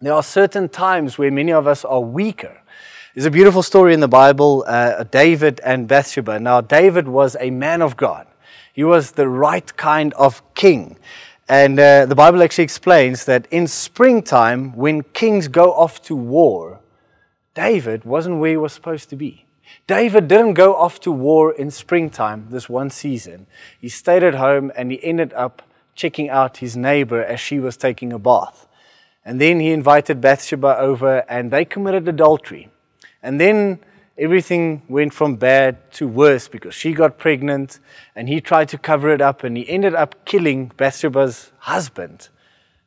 There 0.00 0.12
are 0.12 0.22
certain 0.22 0.68
times 0.68 1.18
where 1.18 1.30
many 1.30 1.52
of 1.52 1.66
us 1.66 1.84
are 1.84 2.00
weaker 2.00 2.59
there's 3.14 3.26
a 3.26 3.30
beautiful 3.30 3.64
story 3.64 3.92
in 3.92 3.98
the 3.98 4.08
Bible, 4.08 4.64
uh, 4.68 5.02
David 5.02 5.60
and 5.64 5.88
Bathsheba. 5.88 6.38
Now, 6.38 6.60
David 6.60 7.08
was 7.08 7.36
a 7.40 7.50
man 7.50 7.82
of 7.82 7.96
God. 7.96 8.28
He 8.72 8.84
was 8.84 9.12
the 9.12 9.28
right 9.28 9.76
kind 9.76 10.14
of 10.14 10.42
king. 10.54 10.96
And 11.48 11.80
uh, 11.80 12.06
the 12.06 12.14
Bible 12.14 12.40
actually 12.40 12.64
explains 12.64 13.24
that 13.24 13.48
in 13.50 13.66
springtime, 13.66 14.76
when 14.76 15.02
kings 15.02 15.48
go 15.48 15.72
off 15.72 16.00
to 16.02 16.14
war, 16.14 16.78
David 17.54 18.04
wasn't 18.04 18.38
where 18.38 18.50
he 18.50 18.56
was 18.56 18.72
supposed 18.72 19.10
to 19.10 19.16
be. 19.16 19.44
David 19.88 20.28
didn't 20.28 20.54
go 20.54 20.76
off 20.76 21.00
to 21.00 21.10
war 21.10 21.52
in 21.52 21.72
springtime 21.72 22.46
this 22.50 22.68
one 22.68 22.90
season. 22.90 23.48
He 23.80 23.88
stayed 23.88 24.22
at 24.22 24.36
home 24.36 24.70
and 24.76 24.92
he 24.92 25.02
ended 25.02 25.32
up 25.32 25.62
checking 25.96 26.30
out 26.30 26.58
his 26.58 26.76
neighbor 26.76 27.24
as 27.24 27.40
she 27.40 27.58
was 27.58 27.76
taking 27.76 28.12
a 28.12 28.20
bath. 28.20 28.68
And 29.24 29.40
then 29.40 29.58
he 29.58 29.72
invited 29.72 30.20
Bathsheba 30.20 30.78
over 30.78 31.24
and 31.28 31.50
they 31.50 31.64
committed 31.64 32.06
adultery. 32.06 32.68
And 33.22 33.40
then 33.40 33.80
everything 34.18 34.82
went 34.88 35.14
from 35.14 35.36
bad 35.36 35.92
to 35.92 36.06
worse 36.06 36.48
because 36.48 36.74
she 36.74 36.92
got 36.92 37.18
pregnant 37.18 37.78
and 38.14 38.28
he 38.28 38.40
tried 38.40 38.68
to 38.70 38.78
cover 38.78 39.10
it 39.10 39.20
up 39.20 39.44
and 39.44 39.56
he 39.56 39.68
ended 39.68 39.94
up 39.94 40.24
killing 40.24 40.72
Bathsheba's 40.76 41.52
husband. 41.58 42.28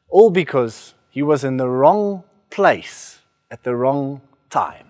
All 0.10 0.30
because 0.30 0.94
he 1.10 1.22
was 1.22 1.44
in 1.44 1.58
the 1.58 1.70
wrong 1.70 2.24
place 2.50 3.20
at 3.50 3.64
the 3.64 3.76
wrong 3.76 4.22
time. 4.50 4.88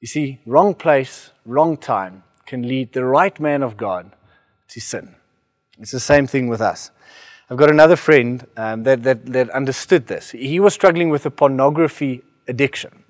You 0.00 0.08
see, 0.08 0.40
wrong 0.44 0.74
place, 0.74 1.30
wrong 1.46 1.76
time 1.76 2.22
can 2.46 2.68
lead 2.68 2.92
the 2.92 3.04
right 3.04 3.38
man 3.40 3.62
of 3.62 3.76
God 3.76 4.12
to 4.68 4.80
sin. 4.80 5.14
It's 5.78 5.90
the 5.90 6.00
same 6.00 6.26
thing 6.26 6.48
with 6.48 6.60
us. 6.60 6.90
I've 7.50 7.58
got 7.58 7.70
another 7.70 7.96
friend 7.96 8.46
um, 8.56 8.82
that, 8.84 9.02
that, 9.02 9.26
that 9.26 9.50
understood 9.50 10.06
this. 10.06 10.30
He 10.30 10.60
was 10.60 10.72
struggling 10.72 11.10
with 11.10 11.26
a 11.26 11.30
pornography 11.30 12.22
addiction, 12.48 13.03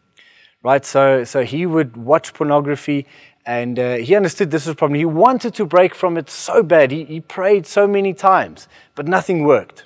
right? 0.64 0.84
So, 0.84 1.22
so 1.22 1.44
he 1.44 1.66
would 1.66 1.96
watch 1.96 2.34
pornography 2.34 3.06
and 3.46 3.78
uh, 3.78 3.96
he 3.96 4.16
understood 4.16 4.50
this 4.50 4.66
was 4.66 4.72
a 4.72 4.74
problem. 4.74 4.98
He 4.98 5.04
wanted 5.04 5.54
to 5.54 5.66
break 5.66 5.94
from 5.94 6.16
it 6.16 6.30
so 6.30 6.62
bad. 6.62 6.90
He, 6.90 7.04
he 7.04 7.20
prayed 7.20 7.66
so 7.66 7.86
many 7.86 8.14
times, 8.14 8.66
but 8.94 9.06
nothing 9.06 9.44
worked. 9.44 9.84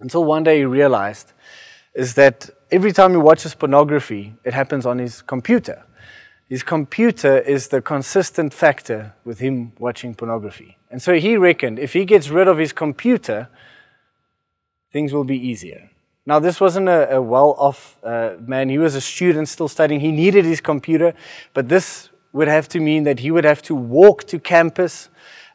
Until 0.00 0.24
one 0.24 0.42
day 0.42 0.58
he 0.58 0.64
realized 0.64 1.32
is 1.94 2.14
that 2.14 2.50
every 2.72 2.92
time 2.92 3.12
he 3.12 3.18
watches 3.18 3.54
pornography, 3.54 4.34
it 4.44 4.52
happens 4.52 4.84
on 4.84 4.98
his 4.98 5.22
computer. 5.22 5.84
His 6.48 6.64
computer 6.64 7.38
is 7.38 7.68
the 7.68 7.80
consistent 7.80 8.52
factor 8.52 9.14
with 9.24 9.38
him 9.38 9.72
watching 9.78 10.14
pornography. 10.14 10.76
And 10.90 11.00
so 11.00 11.14
he 11.14 11.36
reckoned 11.36 11.78
if 11.78 11.92
he 11.92 12.04
gets 12.04 12.28
rid 12.28 12.48
of 12.48 12.58
his 12.58 12.72
computer, 12.72 13.48
things 14.92 15.12
will 15.12 15.24
be 15.24 15.38
easier. 15.38 15.88
Now, 16.24 16.38
this 16.38 16.60
wasn't 16.60 16.88
a, 16.88 17.16
a 17.16 17.22
well 17.22 17.54
off 17.58 17.98
uh, 18.04 18.34
man. 18.46 18.68
He 18.68 18.78
was 18.78 18.94
a 18.94 19.00
student 19.00 19.48
still 19.48 19.68
studying. 19.68 20.00
He 20.00 20.12
needed 20.12 20.44
his 20.44 20.60
computer, 20.60 21.14
but 21.52 21.68
this 21.68 22.10
would 22.32 22.48
have 22.48 22.68
to 22.68 22.80
mean 22.80 23.04
that 23.04 23.20
he 23.20 23.30
would 23.30 23.44
have 23.44 23.60
to 23.62 23.74
walk 23.74 24.24
to 24.24 24.38
campus 24.38 25.08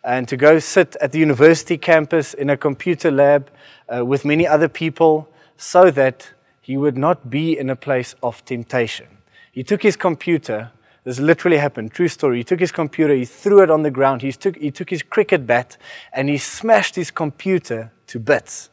and 0.04 0.28
to 0.28 0.38
go 0.38 0.60
sit 0.60 0.96
at 1.02 1.12
the 1.12 1.20
university 1.20 1.78
campus 1.78 2.34
in 2.34 2.50
a 2.50 2.58
computer 2.58 3.12
lab 3.12 3.50
uh, 3.88 4.06
with 4.06 4.26
many 4.26 4.48
other 4.48 4.68
people 4.68 5.30
so 5.58 5.90
that 5.92 6.34
he 6.62 6.78
would 6.78 6.98
not 6.98 7.30
be 7.30 7.58
in 7.58 7.70
a 7.70 7.76
place 7.76 8.16
of 8.22 8.44
temptation. 8.46 9.08
He 9.52 9.64
took 9.64 9.82
his 9.82 9.96
computer, 9.96 10.72
this 11.04 11.20
literally 11.20 11.58
happened, 11.58 11.94
true 11.94 12.08
story. 12.10 12.38
He 12.38 12.44
took 12.44 12.60
his 12.60 12.72
computer, 12.72 13.14
he 13.16 13.26
threw 13.26 13.64
it 13.64 13.72
on 13.72 13.84
the 13.84 13.92
ground, 13.92 14.22
he 14.22 14.32
took, 14.32 14.58
he 14.58 14.70
took 14.70 14.90
his 14.90 15.02
cricket 15.02 15.48
bat, 15.48 15.78
and 16.14 16.30
he 16.30 16.38
smashed 16.38 16.96
his 16.96 17.10
computer 17.10 17.92
to 18.08 18.20
bits, 18.20 18.70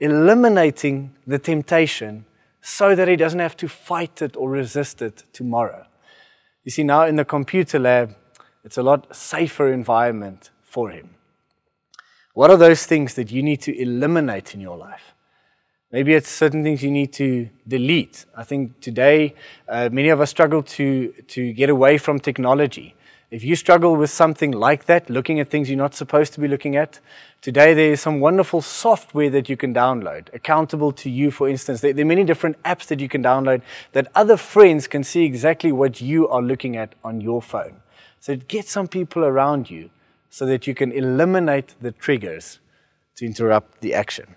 eliminating 0.00 1.14
the 1.26 1.38
temptation 1.38 2.24
so 2.62 2.94
that 2.94 3.08
he 3.08 3.16
doesn't 3.16 3.40
have 3.40 3.56
to 3.58 3.68
fight 3.68 4.20
it 4.22 4.36
or 4.36 4.50
resist 4.50 5.00
it 5.02 5.24
tomorrow. 5.32 5.86
You 6.64 6.70
see, 6.70 6.82
now 6.82 7.04
in 7.04 7.16
the 7.16 7.24
computer 7.24 7.78
lab, 7.78 8.16
it's 8.64 8.76
a 8.76 8.82
lot 8.82 9.14
safer 9.14 9.72
environment 9.72 10.50
for 10.62 10.90
him. 10.90 11.10
What 12.34 12.50
are 12.50 12.56
those 12.56 12.86
things 12.86 13.14
that 13.14 13.30
you 13.30 13.42
need 13.42 13.60
to 13.62 13.80
eliminate 13.80 14.54
in 14.54 14.60
your 14.60 14.76
life? 14.76 15.14
Maybe 15.90 16.14
it's 16.14 16.28
certain 16.28 16.62
things 16.62 16.82
you 16.82 16.90
need 16.90 17.12
to 17.14 17.48
delete. 17.66 18.24
I 18.36 18.44
think 18.44 18.80
today 18.80 19.34
uh, 19.68 19.88
many 19.90 20.08
of 20.10 20.20
us 20.20 20.30
struggle 20.30 20.62
to, 20.62 21.12
to 21.28 21.52
get 21.52 21.68
away 21.68 21.98
from 21.98 22.20
technology. 22.20 22.94
If 23.30 23.44
you 23.44 23.54
struggle 23.54 23.94
with 23.94 24.10
something 24.10 24.50
like 24.50 24.86
that, 24.86 25.08
looking 25.08 25.38
at 25.38 25.48
things 25.48 25.70
you're 25.70 25.78
not 25.78 25.94
supposed 25.94 26.32
to 26.32 26.40
be 26.40 26.48
looking 26.48 26.74
at, 26.74 26.98
today 27.40 27.74
there 27.74 27.92
is 27.92 28.00
some 28.00 28.18
wonderful 28.18 28.60
software 28.60 29.30
that 29.30 29.48
you 29.48 29.56
can 29.56 29.72
download, 29.72 30.28
Accountable2You, 30.36 31.32
for 31.32 31.48
instance. 31.48 31.80
There, 31.80 31.92
are 31.96 32.04
many 32.04 32.24
different 32.24 32.60
apps 32.64 32.86
that 32.88 32.98
you 32.98 33.08
can 33.08 33.22
download 33.22 33.62
that 33.92 34.10
other 34.16 34.36
friends 34.36 34.88
can 34.88 35.04
see 35.04 35.24
exactly 35.24 35.70
what 35.70 36.00
you 36.00 36.26
are 36.26 36.42
looking 36.42 36.76
at 36.76 36.96
on 37.04 37.20
your 37.20 37.40
phone. 37.40 37.76
So 38.18 38.34
get 38.34 38.66
some 38.66 38.88
people 38.88 39.24
around 39.24 39.70
you 39.70 39.90
so 40.28 40.44
that 40.46 40.66
you 40.66 40.74
can 40.74 40.90
eliminate 40.90 41.76
the 41.80 41.92
triggers 41.92 42.58
to 43.14 43.26
interrupt 43.26 43.80
the 43.80 43.94
action. 43.94 44.34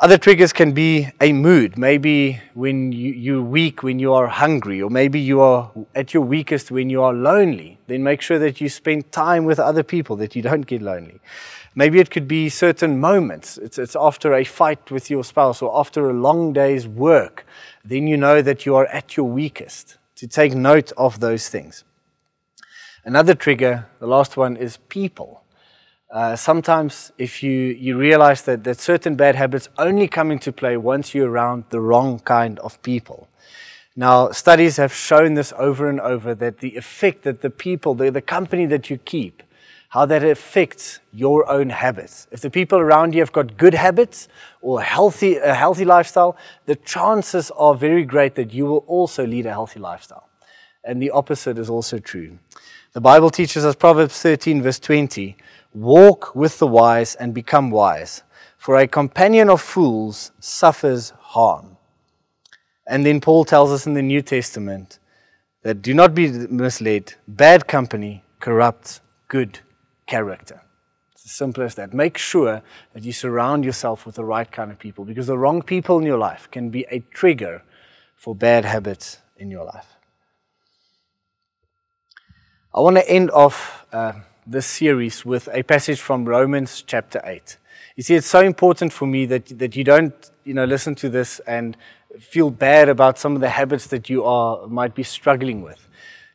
Other 0.00 0.16
triggers 0.16 0.52
can 0.52 0.70
be 0.70 1.08
a 1.20 1.32
mood. 1.32 1.76
Maybe 1.76 2.40
when 2.54 2.92
you, 2.92 3.12
you're 3.12 3.42
weak, 3.42 3.82
when 3.82 3.98
you 3.98 4.12
are 4.12 4.28
hungry, 4.28 4.80
or 4.80 4.90
maybe 4.90 5.18
you 5.18 5.40
are 5.40 5.72
at 5.92 6.14
your 6.14 6.22
weakest 6.22 6.70
when 6.70 6.88
you 6.88 7.02
are 7.02 7.12
lonely. 7.12 7.78
Then 7.88 8.04
make 8.04 8.20
sure 8.20 8.38
that 8.38 8.60
you 8.60 8.68
spend 8.68 9.10
time 9.10 9.44
with 9.44 9.58
other 9.58 9.82
people, 9.82 10.14
that 10.16 10.36
you 10.36 10.42
don't 10.42 10.66
get 10.68 10.82
lonely. 10.82 11.18
Maybe 11.74 11.98
it 11.98 12.12
could 12.12 12.28
be 12.28 12.48
certain 12.48 13.00
moments. 13.00 13.58
It's, 13.58 13.76
it's 13.76 13.96
after 13.96 14.34
a 14.34 14.44
fight 14.44 14.88
with 14.92 15.10
your 15.10 15.24
spouse 15.24 15.62
or 15.62 15.76
after 15.76 16.08
a 16.08 16.12
long 16.12 16.52
day's 16.52 16.86
work. 16.86 17.44
Then 17.84 18.06
you 18.06 18.16
know 18.16 18.40
that 18.40 18.64
you 18.64 18.76
are 18.76 18.86
at 18.86 19.16
your 19.16 19.26
weakest. 19.26 19.96
To 20.16 20.28
take 20.28 20.54
note 20.54 20.92
of 20.96 21.18
those 21.18 21.48
things. 21.48 21.82
Another 23.04 23.34
trigger, 23.34 23.86
the 23.98 24.06
last 24.06 24.36
one, 24.36 24.56
is 24.56 24.76
people. 24.88 25.42
Uh, 26.10 26.34
sometimes, 26.34 27.12
if 27.18 27.42
you, 27.42 27.50
you 27.50 27.98
realize 27.98 28.42
that, 28.42 28.64
that 28.64 28.80
certain 28.80 29.14
bad 29.14 29.34
habits 29.34 29.68
only 29.76 30.08
come 30.08 30.30
into 30.30 30.50
play 30.50 30.74
once 30.76 31.14
you're 31.14 31.28
around 31.28 31.64
the 31.68 31.80
wrong 31.80 32.18
kind 32.20 32.58
of 32.60 32.80
people. 32.82 33.28
Now, 33.94 34.30
studies 34.30 34.78
have 34.78 34.94
shown 34.94 35.34
this 35.34 35.52
over 35.58 35.88
and 35.90 36.00
over 36.00 36.34
that 36.36 36.58
the 36.58 36.76
effect 36.76 37.24
that 37.24 37.42
the 37.42 37.50
people, 37.50 37.94
the, 37.94 38.10
the 38.10 38.22
company 38.22 38.64
that 38.66 38.88
you 38.88 38.96
keep, 38.96 39.42
how 39.90 40.06
that 40.06 40.24
affects 40.24 41.00
your 41.12 41.50
own 41.50 41.68
habits. 41.70 42.26
If 42.30 42.40
the 42.40 42.50
people 42.50 42.78
around 42.78 43.12
you 43.14 43.20
have 43.20 43.32
got 43.32 43.58
good 43.58 43.74
habits 43.74 44.28
or 44.62 44.80
healthy, 44.80 45.36
a 45.36 45.54
healthy 45.54 45.84
lifestyle, 45.84 46.36
the 46.64 46.76
chances 46.76 47.50
are 47.50 47.74
very 47.74 48.04
great 48.04 48.34
that 48.36 48.54
you 48.54 48.64
will 48.64 48.84
also 48.86 49.26
lead 49.26 49.44
a 49.44 49.50
healthy 49.50 49.80
lifestyle. 49.80 50.28
And 50.84 51.02
the 51.02 51.10
opposite 51.10 51.58
is 51.58 51.68
also 51.68 51.98
true. 51.98 52.38
The 52.92 53.00
Bible 53.02 53.28
teaches 53.30 53.64
us, 53.66 53.74
Proverbs 53.74 54.20
13, 54.22 54.62
verse 54.62 54.78
20, 54.78 55.36
Walk 55.78 56.34
with 56.34 56.58
the 56.58 56.66
wise 56.66 57.14
and 57.14 57.32
become 57.32 57.70
wise, 57.70 58.24
for 58.56 58.76
a 58.76 58.88
companion 58.88 59.48
of 59.48 59.60
fools 59.60 60.32
suffers 60.40 61.10
harm. 61.20 61.76
And 62.88 63.06
then 63.06 63.20
Paul 63.20 63.44
tells 63.44 63.70
us 63.70 63.86
in 63.86 63.94
the 63.94 64.02
New 64.02 64.20
Testament 64.20 64.98
that 65.62 65.80
do 65.80 65.94
not 65.94 66.16
be 66.16 66.30
misled. 66.30 67.14
Bad 67.28 67.68
company 67.68 68.24
corrupts 68.40 69.00
good 69.28 69.60
character. 70.08 70.60
It's 71.12 71.26
as 71.26 71.30
simple 71.30 71.62
as 71.62 71.76
that. 71.76 71.94
Make 71.94 72.18
sure 72.18 72.60
that 72.92 73.04
you 73.04 73.12
surround 73.12 73.64
yourself 73.64 74.04
with 74.04 74.16
the 74.16 74.24
right 74.24 74.50
kind 74.50 74.72
of 74.72 74.80
people 74.80 75.04
because 75.04 75.28
the 75.28 75.38
wrong 75.38 75.62
people 75.62 75.98
in 75.98 76.04
your 76.04 76.18
life 76.18 76.48
can 76.50 76.70
be 76.70 76.86
a 76.90 77.00
trigger 77.14 77.62
for 78.16 78.34
bad 78.34 78.64
habits 78.64 79.18
in 79.36 79.48
your 79.48 79.64
life. 79.64 79.94
I 82.74 82.80
want 82.80 82.96
to 82.96 83.08
end 83.08 83.30
off. 83.30 83.86
Uh, 83.92 84.14
this 84.48 84.66
series 84.66 85.26
with 85.26 85.46
a 85.52 85.62
passage 85.62 86.00
from 86.00 86.24
Romans 86.24 86.82
chapter 86.86 87.20
8. 87.22 87.58
You 87.96 88.02
see, 88.02 88.14
it's 88.14 88.26
so 88.26 88.40
important 88.40 88.94
for 88.94 89.06
me 89.06 89.26
that, 89.26 89.58
that 89.58 89.76
you 89.76 89.84
don't 89.84 90.14
you 90.44 90.54
know, 90.54 90.64
listen 90.64 90.94
to 90.96 91.10
this 91.10 91.38
and 91.40 91.76
feel 92.18 92.50
bad 92.50 92.88
about 92.88 93.18
some 93.18 93.34
of 93.34 93.42
the 93.42 93.50
habits 93.50 93.88
that 93.88 94.08
you 94.08 94.24
are, 94.24 94.66
might 94.66 94.94
be 94.94 95.02
struggling 95.02 95.60
with. 95.60 95.86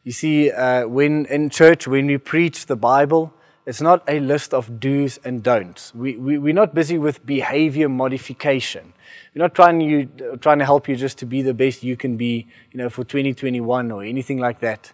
You 0.04 0.12
see, 0.12 0.52
uh, 0.52 0.88
when 0.88 1.26
in 1.26 1.50
church, 1.50 1.88
when 1.88 2.06
we 2.06 2.20
preach 2.20 2.68
the 2.68 2.76
Bible, 2.76 3.34
it's 3.66 3.82
not 3.82 4.04
a 4.08 4.20
list 4.20 4.54
of 4.54 4.80
do's 4.80 5.20
and 5.24 5.42
don'ts. 5.42 5.96
We, 5.96 6.16
we, 6.18 6.38
we're 6.38 6.54
not 6.54 6.76
busy 6.76 7.00
with 7.00 7.26
behavior 7.26 7.90
modification. 7.90 8.94
We're 9.34 9.42
not 9.42 9.56
trying, 9.56 9.82
you, 9.82 10.06
trying 10.40 10.60
to 10.60 10.66
help 10.66 10.88
you 10.88 10.96
just 10.96 11.18
to 11.20 11.26
be 11.26 11.42
the 11.42 11.54
best 11.54 11.82
you 11.82 11.98
can 11.98 12.18
be 12.18 12.48
you 12.72 12.78
know, 12.78 12.90
for 12.90 13.04
2021 13.04 13.92
or 13.92 14.04
anything 14.04 14.38
like 14.38 14.60
that. 14.60 14.94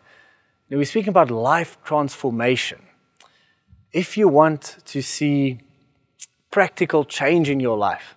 No, 0.69 0.77
we're 0.77 0.85
speaking 0.85 1.09
about 1.09 1.31
life 1.31 1.77
transformation 1.83 2.79
if 3.91 4.17
you 4.17 4.27
want 4.27 4.77
to 4.85 5.01
see 5.01 5.59
practical 6.51 7.05
change 7.05 7.49
in 7.49 7.59
your 7.59 7.77
life, 7.77 8.15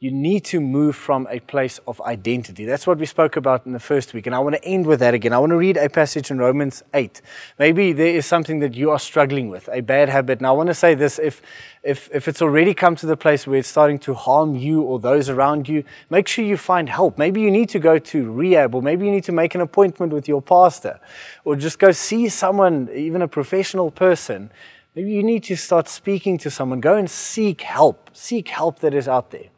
you 0.00 0.12
need 0.12 0.44
to 0.44 0.60
move 0.60 0.94
from 0.94 1.26
a 1.28 1.40
place 1.40 1.80
of 1.88 2.00
identity. 2.02 2.64
That's 2.64 2.86
what 2.86 2.98
we 2.98 3.06
spoke 3.06 3.34
about 3.34 3.66
in 3.66 3.72
the 3.72 3.80
first 3.80 4.14
week. 4.14 4.26
And 4.26 4.34
I 4.34 4.38
want 4.38 4.54
to 4.54 4.64
end 4.64 4.86
with 4.86 5.00
that 5.00 5.12
again. 5.12 5.32
I 5.32 5.38
want 5.38 5.50
to 5.50 5.56
read 5.56 5.76
a 5.76 5.88
passage 5.88 6.30
in 6.30 6.38
Romans 6.38 6.84
8. 6.94 7.20
Maybe 7.58 7.92
there 7.92 8.14
is 8.14 8.24
something 8.24 8.60
that 8.60 8.74
you 8.74 8.92
are 8.92 9.00
struggling 9.00 9.48
with, 9.48 9.68
a 9.72 9.80
bad 9.80 10.08
habit. 10.08 10.38
And 10.38 10.46
I 10.46 10.52
want 10.52 10.68
to 10.68 10.74
say 10.74 10.94
this 10.94 11.18
if, 11.18 11.42
if, 11.82 12.08
if 12.14 12.28
it's 12.28 12.40
already 12.40 12.74
come 12.74 12.94
to 12.94 13.06
the 13.06 13.16
place 13.16 13.44
where 13.44 13.58
it's 13.58 13.68
starting 13.68 13.98
to 14.00 14.14
harm 14.14 14.54
you 14.54 14.82
or 14.82 15.00
those 15.00 15.28
around 15.28 15.68
you, 15.68 15.82
make 16.10 16.28
sure 16.28 16.44
you 16.44 16.56
find 16.56 16.88
help. 16.88 17.18
Maybe 17.18 17.40
you 17.40 17.50
need 17.50 17.68
to 17.70 17.80
go 17.80 17.98
to 17.98 18.30
rehab, 18.30 18.76
or 18.76 18.82
maybe 18.82 19.04
you 19.04 19.10
need 19.10 19.24
to 19.24 19.32
make 19.32 19.56
an 19.56 19.62
appointment 19.62 20.12
with 20.12 20.28
your 20.28 20.40
pastor, 20.40 21.00
or 21.44 21.56
just 21.56 21.80
go 21.80 21.90
see 21.90 22.28
someone, 22.28 22.88
even 22.94 23.20
a 23.20 23.28
professional 23.28 23.90
person 23.90 24.52
Maybe 24.94 25.12
you 25.12 25.22
need 25.22 25.44
to 25.44 25.56
start 25.56 25.88
speaking 25.88 26.38
to 26.38 26.50
someone. 26.50 26.80
Go 26.80 26.96
and 26.96 27.10
seek 27.10 27.60
help. 27.60 28.10
Seek 28.12 28.48
help 28.48 28.80
that 28.80 28.94
is 28.94 29.06
out 29.06 29.30
there. 29.30 29.48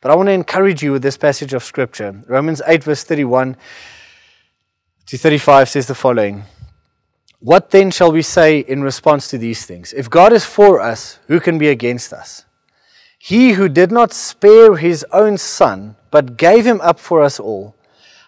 But 0.00 0.10
I 0.10 0.16
want 0.16 0.26
to 0.26 0.32
encourage 0.32 0.82
you 0.82 0.92
with 0.92 1.02
this 1.02 1.16
passage 1.16 1.54
of 1.54 1.62
Scripture. 1.64 2.22
Romans 2.26 2.60
8, 2.66 2.84
verse 2.84 3.04
31 3.04 3.56
to 5.06 5.18
35 5.18 5.68
says 5.68 5.86
the 5.86 5.94
following 5.94 6.44
What 7.40 7.70
then 7.70 7.90
shall 7.90 8.12
we 8.12 8.22
say 8.22 8.58
in 8.58 8.82
response 8.82 9.28
to 9.28 9.38
these 9.38 9.64
things? 9.64 9.92
If 9.92 10.10
God 10.10 10.32
is 10.32 10.44
for 10.44 10.80
us, 10.80 11.18
who 11.26 11.40
can 11.40 11.58
be 11.58 11.68
against 11.68 12.12
us? 12.12 12.44
He 13.18 13.52
who 13.52 13.68
did 13.68 13.90
not 13.90 14.12
spare 14.12 14.76
his 14.76 15.06
own 15.12 15.38
son, 15.38 15.96
but 16.10 16.36
gave 16.36 16.66
him 16.66 16.80
up 16.82 16.98
for 16.98 17.22
us 17.22 17.40
all, 17.40 17.74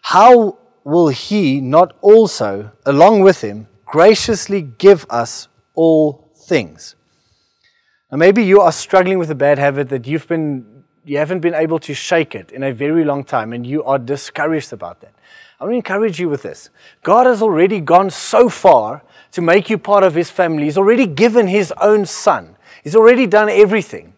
how 0.00 0.58
will 0.84 1.08
he 1.08 1.60
not 1.60 1.94
also, 2.00 2.72
along 2.86 3.20
with 3.20 3.42
him, 3.42 3.68
graciously 3.84 4.62
give 4.62 5.04
us 5.10 5.48
all 5.74 6.25
things. 6.46 6.94
Now, 8.10 8.18
maybe 8.18 8.44
you 8.44 8.60
are 8.60 8.72
struggling 8.72 9.18
with 9.18 9.30
a 9.30 9.34
bad 9.34 9.58
habit 9.58 9.88
that 9.88 10.06
you've 10.06 10.28
been 10.28 10.76
you 11.06 11.18
haven't 11.18 11.38
been 11.38 11.54
able 11.54 11.78
to 11.78 11.94
shake 11.94 12.34
it 12.34 12.50
in 12.50 12.64
a 12.64 12.72
very 12.72 13.04
long 13.04 13.22
time 13.22 13.52
and 13.52 13.64
you 13.64 13.84
are 13.84 13.98
discouraged 13.98 14.72
about 14.72 15.00
that, 15.00 15.14
I 15.60 15.64
want 15.64 15.72
to 15.72 15.76
encourage 15.76 16.18
you 16.18 16.28
with 16.28 16.42
this. 16.42 16.68
God 17.04 17.26
has 17.26 17.40
already 17.40 17.80
gone 17.80 18.10
so 18.10 18.48
far 18.48 19.02
to 19.30 19.40
make 19.40 19.70
you 19.70 19.78
part 19.78 20.02
of 20.02 20.14
His 20.14 20.30
family. 20.30 20.64
He's 20.64 20.76
already 20.76 21.06
given 21.06 21.46
His 21.46 21.72
own 21.80 22.06
Son, 22.06 22.56
He's 22.82 22.96
already 22.96 23.26
done 23.26 23.48
everything. 23.48 24.14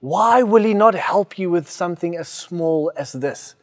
Why 0.00 0.42
will 0.42 0.64
He 0.64 0.74
not 0.74 0.94
help 0.94 1.38
you 1.38 1.48
with 1.48 1.70
something 1.70 2.16
as 2.16 2.28
small 2.28 2.92
as 2.96 3.12
this? 3.12 3.54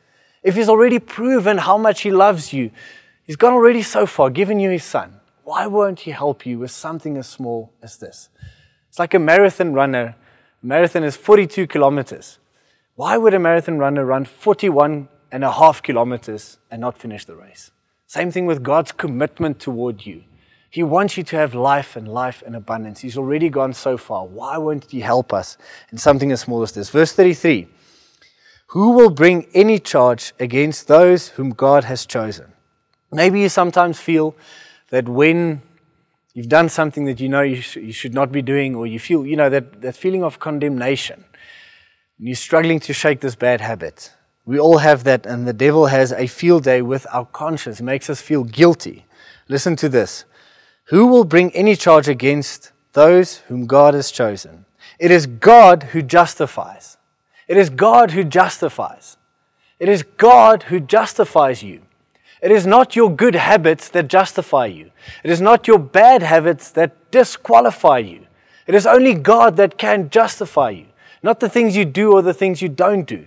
If 0.42 0.56
He's 0.56 0.70
already 0.70 1.00
proven 1.00 1.58
how 1.58 1.78
much 1.78 2.02
He 2.02 2.12
loves 2.12 2.54
you, 2.54 2.72
He's 3.26 3.36
gone 3.36 3.54
already 3.54 3.84
so 3.84 4.06
far, 4.06 4.30
given 4.30 4.60
you 4.60 4.70
His 4.70 4.86
Son. 4.86 5.19
Why 5.50 5.66
won't 5.66 6.02
He 6.02 6.12
help 6.12 6.46
you 6.46 6.60
with 6.60 6.70
something 6.70 7.18
as 7.18 7.28
small 7.28 7.74
as 7.82 7.98
this? 7.98 8.30
It's 8.88 9.00
like 9.00 9.16
a 9.16 9.20
marathon 9.20 9.74
runner. 9.74 10.16
A 10.62 10.66
marathon 10.66 11.04
is 11.04 11.16
42 11.16 11.66
kilometers. 11.66 12.38
Why 12.94 13.18
would 13.18 13.34
a 13.34 13.40
marathon 13.40 13.80
runner 13.80 14.06
run 14.06 14.26
41 14.26 15.10
and 15.32 15.44
a 15.44 15.52
half 15.52 15.82
kilometers 15.82 16.60
and 16.70 16.80
not 16.80 17.00
finish 17.00 17.26
the 17.26 17.36
race? 17.36 17.72
Same 18.06 18.30
thing 18.30 18.46
with 18.46 18.62
God's 18.62 18.92
commitment 18.92 19.60
toward 19.60 20.06
you. 20.06 20.24
He 20.70 20.84
wants 20.84 21.18
you 21.18 21.24
to 21.24 21.36
have 21.38 21.56
life 21.56 21.96
and 21.96 22.08
life 22.08 22.44
in 22.44 22.54
abundance. 22.54 23.00
He's 23.00 23.18
already 23.18 23.50
gone 23.50 23.74
so 23.74 23.98
far. 23.98 24.28
Why 24.28 24.56
won't 24.60 24.92
He 24.92 25.00
help 25.00 25.34
us 25.34 25.58
in 25.92 25.98
something 25.98 26.32
as 26.32 26.42
small 26.42 26.62
as 26.62 26.74
this? 26.74 26.92
Verse 26.92 27.14
33 27.14 27.68
Who 28.68 28.92
will 28.92 29.10
bring 29.10 29.48
any 29.56 29.80
charge 29.80 30.32
against 30.40 30.88
those 30.88 31.30
whom 31.30 31.50
God 31.50 31.86
has 31.86 32.06
chosen? 32.06 32.54
Maybe 33.12 33.40
you 33.40 33.50
sometimes 33.50 34.00
feel 34.00 34.36
that 34.92 35.08
when 35.08 35.62
you've 36.34 36.50
done 36.50 36.70
something 36.70 37.06
that 37.06 37.20
you 37.20 37.30
know 37.30 37.42
you, 37.42 37.62
sh- 37.62 37.78
you 37.78 37.92
should 37.92 38.14
not 38.14 38.32
be 38.32 38.42
doing, 38.42 38.76
or 38.76 38.88
you 38.88 39.00
feel, 39.00 39.26
you 39.26 39.36
know, 39.36 39.50
that, 39.50 39.82
that 39.82 39.96
feeling 39.96 40.24
of 40.24 40.40
condemnation, 40.40 41.26
you're 42.18 42.36
struggling 42.36 42.80
to 42.82 42.94
shake 42.94 43.22
this 43.22 43.36
bad 43.36 43.62
habit. 43.62 44.14
We 44.46 44.60
all 44.60 44.80
have 44.80 45.04
that, 45.04 45.26
and 45.26 45.48
the 45.48 45.54
devil 45.54 45.88
has 45.88 46.12
a 46.12 46.28
field 46.28 46.64
day 46.64 46.82
with 46.82 47.06
our 47.14 47.26
conscience. 47.26 47.80
It 47.80 47.84
makes 47.84 48.10
us 48.10 48.22
feel 48.22 48.44
guilty. 48.44 49.06
Listen 49.48 49.76
to 49.78 49.90
this. 49.90 50.26
Who 50.86 51.08
will 51.08 51.24
bring 51.24 51.52
any 51.52 51.76
charge 51.76 52.08
against 52.08 52.72
those 52.94 53.38
whom 53.48 53.68
God 53.68 53.94
has 53.94 54.12
chosen? 54.12 54.66
It 54.98 55.12
is 55.12 55.28
God 55.28 55.84
who 55.84 56.02
justifies. 56.02 56.98
It 57.48 57.58
is 57.58 57.70
God 57.70 58.12
who 58.12 58.24
justifies. 58.24 59.18
It 59.80 59.88
is 59.88 60.04
God 60.04 60.64
who 60.64 60.80
justifies 60.80 61.64
you. 61.64 61.82
It 62.42 62.52
is 62.52 62.66
not 62.66 62.96
your 62.96 63.14
good 63.14 63.36
habits 63.36 63.90
that 63.90 64.08
justify 64.08 64.68
you. 64.68 64.92
It 65.24 65.32
is 65.32 65.42
not 65.42 65.68
your 65.68 65.80
bad 65.80 66.22
habits 66.22 66.72
that 66.72 67.12
disqualify 67.12 68.00
you. 68.00 68.28
It 68.66 68.76
is 68.76 68.86
only 68.86 69.14
God 69.14 69.58
that 69.58 69.78
can 69.78 70.10
justify 70.10 70.70
you, 70.70 70.86
not 71.22 71.40
the 71.40 71.50
things 71.50 71.76
you 71.76 71.86
do 71.86 72.14
or 72.14 72.22
the 72.22 72.34
things 72.34 72.62
you 72.62 72.70
don't 72.70 73.06
do. 73.06 73.26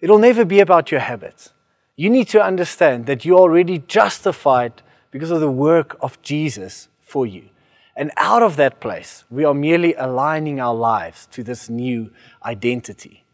It'll 0.00 0.18
never 0.18 0.44
be 0.44 0.60
about 0.60 0.90
your 0.90 1.00
habits. 1.00 1.52
You 1.96 2.10
need 2.10 2.28
to 2.28 2.42
understand 2.42 3.06
that 3.06 3.24
you're 3.24 3.38
already 3.38 3.78
justified 3.86 4.82
because 5.10 5.30
of 5.30 5.40
the 5.40 5.50
work 5.50 5.96
of 6.00 6.20
Jesus 6.22 6.88
for 7.00 7.26
you. 7.26 7.50
And 7.94 8.10
out 8.16 8.42
of 8.42 8.56
that 8.56 8.80
place, 8.80 9.24
we 9.30 9.44
are 9.44 9.52
merely 9.52 9.94
aligning 9.94 10.60
our 10.60 10.74
lives 10.74 11.26
to 11.32 11.42
this 11.42 11.68
new 11.68 12.10
identity. 12.44 13.24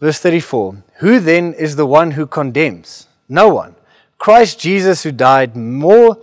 Verse 0.00 0.18
34 0.18 0.82
Who 0.96 1.20
then 1.20 1.54
is 1.54 1.76
the 1.76 1.86
one 1.86 2.12
who 2.12 2.26
condemns? 2.26 3.06
No 3.28 3.48
one. 3.48 3.74
Christ 4.18 4.58
Jesus, 4.58 5.02
who 5.02 5.12
died 5.12 5.56
more, 5.56 6.18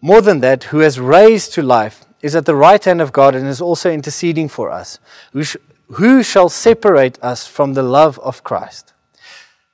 more 0.00 0.20
than 0.20 0.40
that, 0.40 0.64
who 0.64 0.78
has 0.80 1.00
raised 1.00 1.52
to 1.54 1.62
life, 1.62 2.04
is 2.22 2.34
at 2.34 2.46
the 2.46 2.54
right 2.54 2.82
hand 2.82 3.00
of 3.00 3.12
God 3.12 3.34
and 3.34 3.46
is 3.46 3.60
also 3.60 3.90
interceding 3.90 4.48
for 4.48 4.70
us. 4.70 4.98
Who, 5.32 5.44
sh- 5.44 5.56
who 5.88 6.22
shall 6.22 6.48
separate 6.48 7.22
us 7.22 7.46
from 7.46 7.74
the 7.74 7.82
love 7.82 8.18
of 8.20 8.44
Christ? 8.44 8.92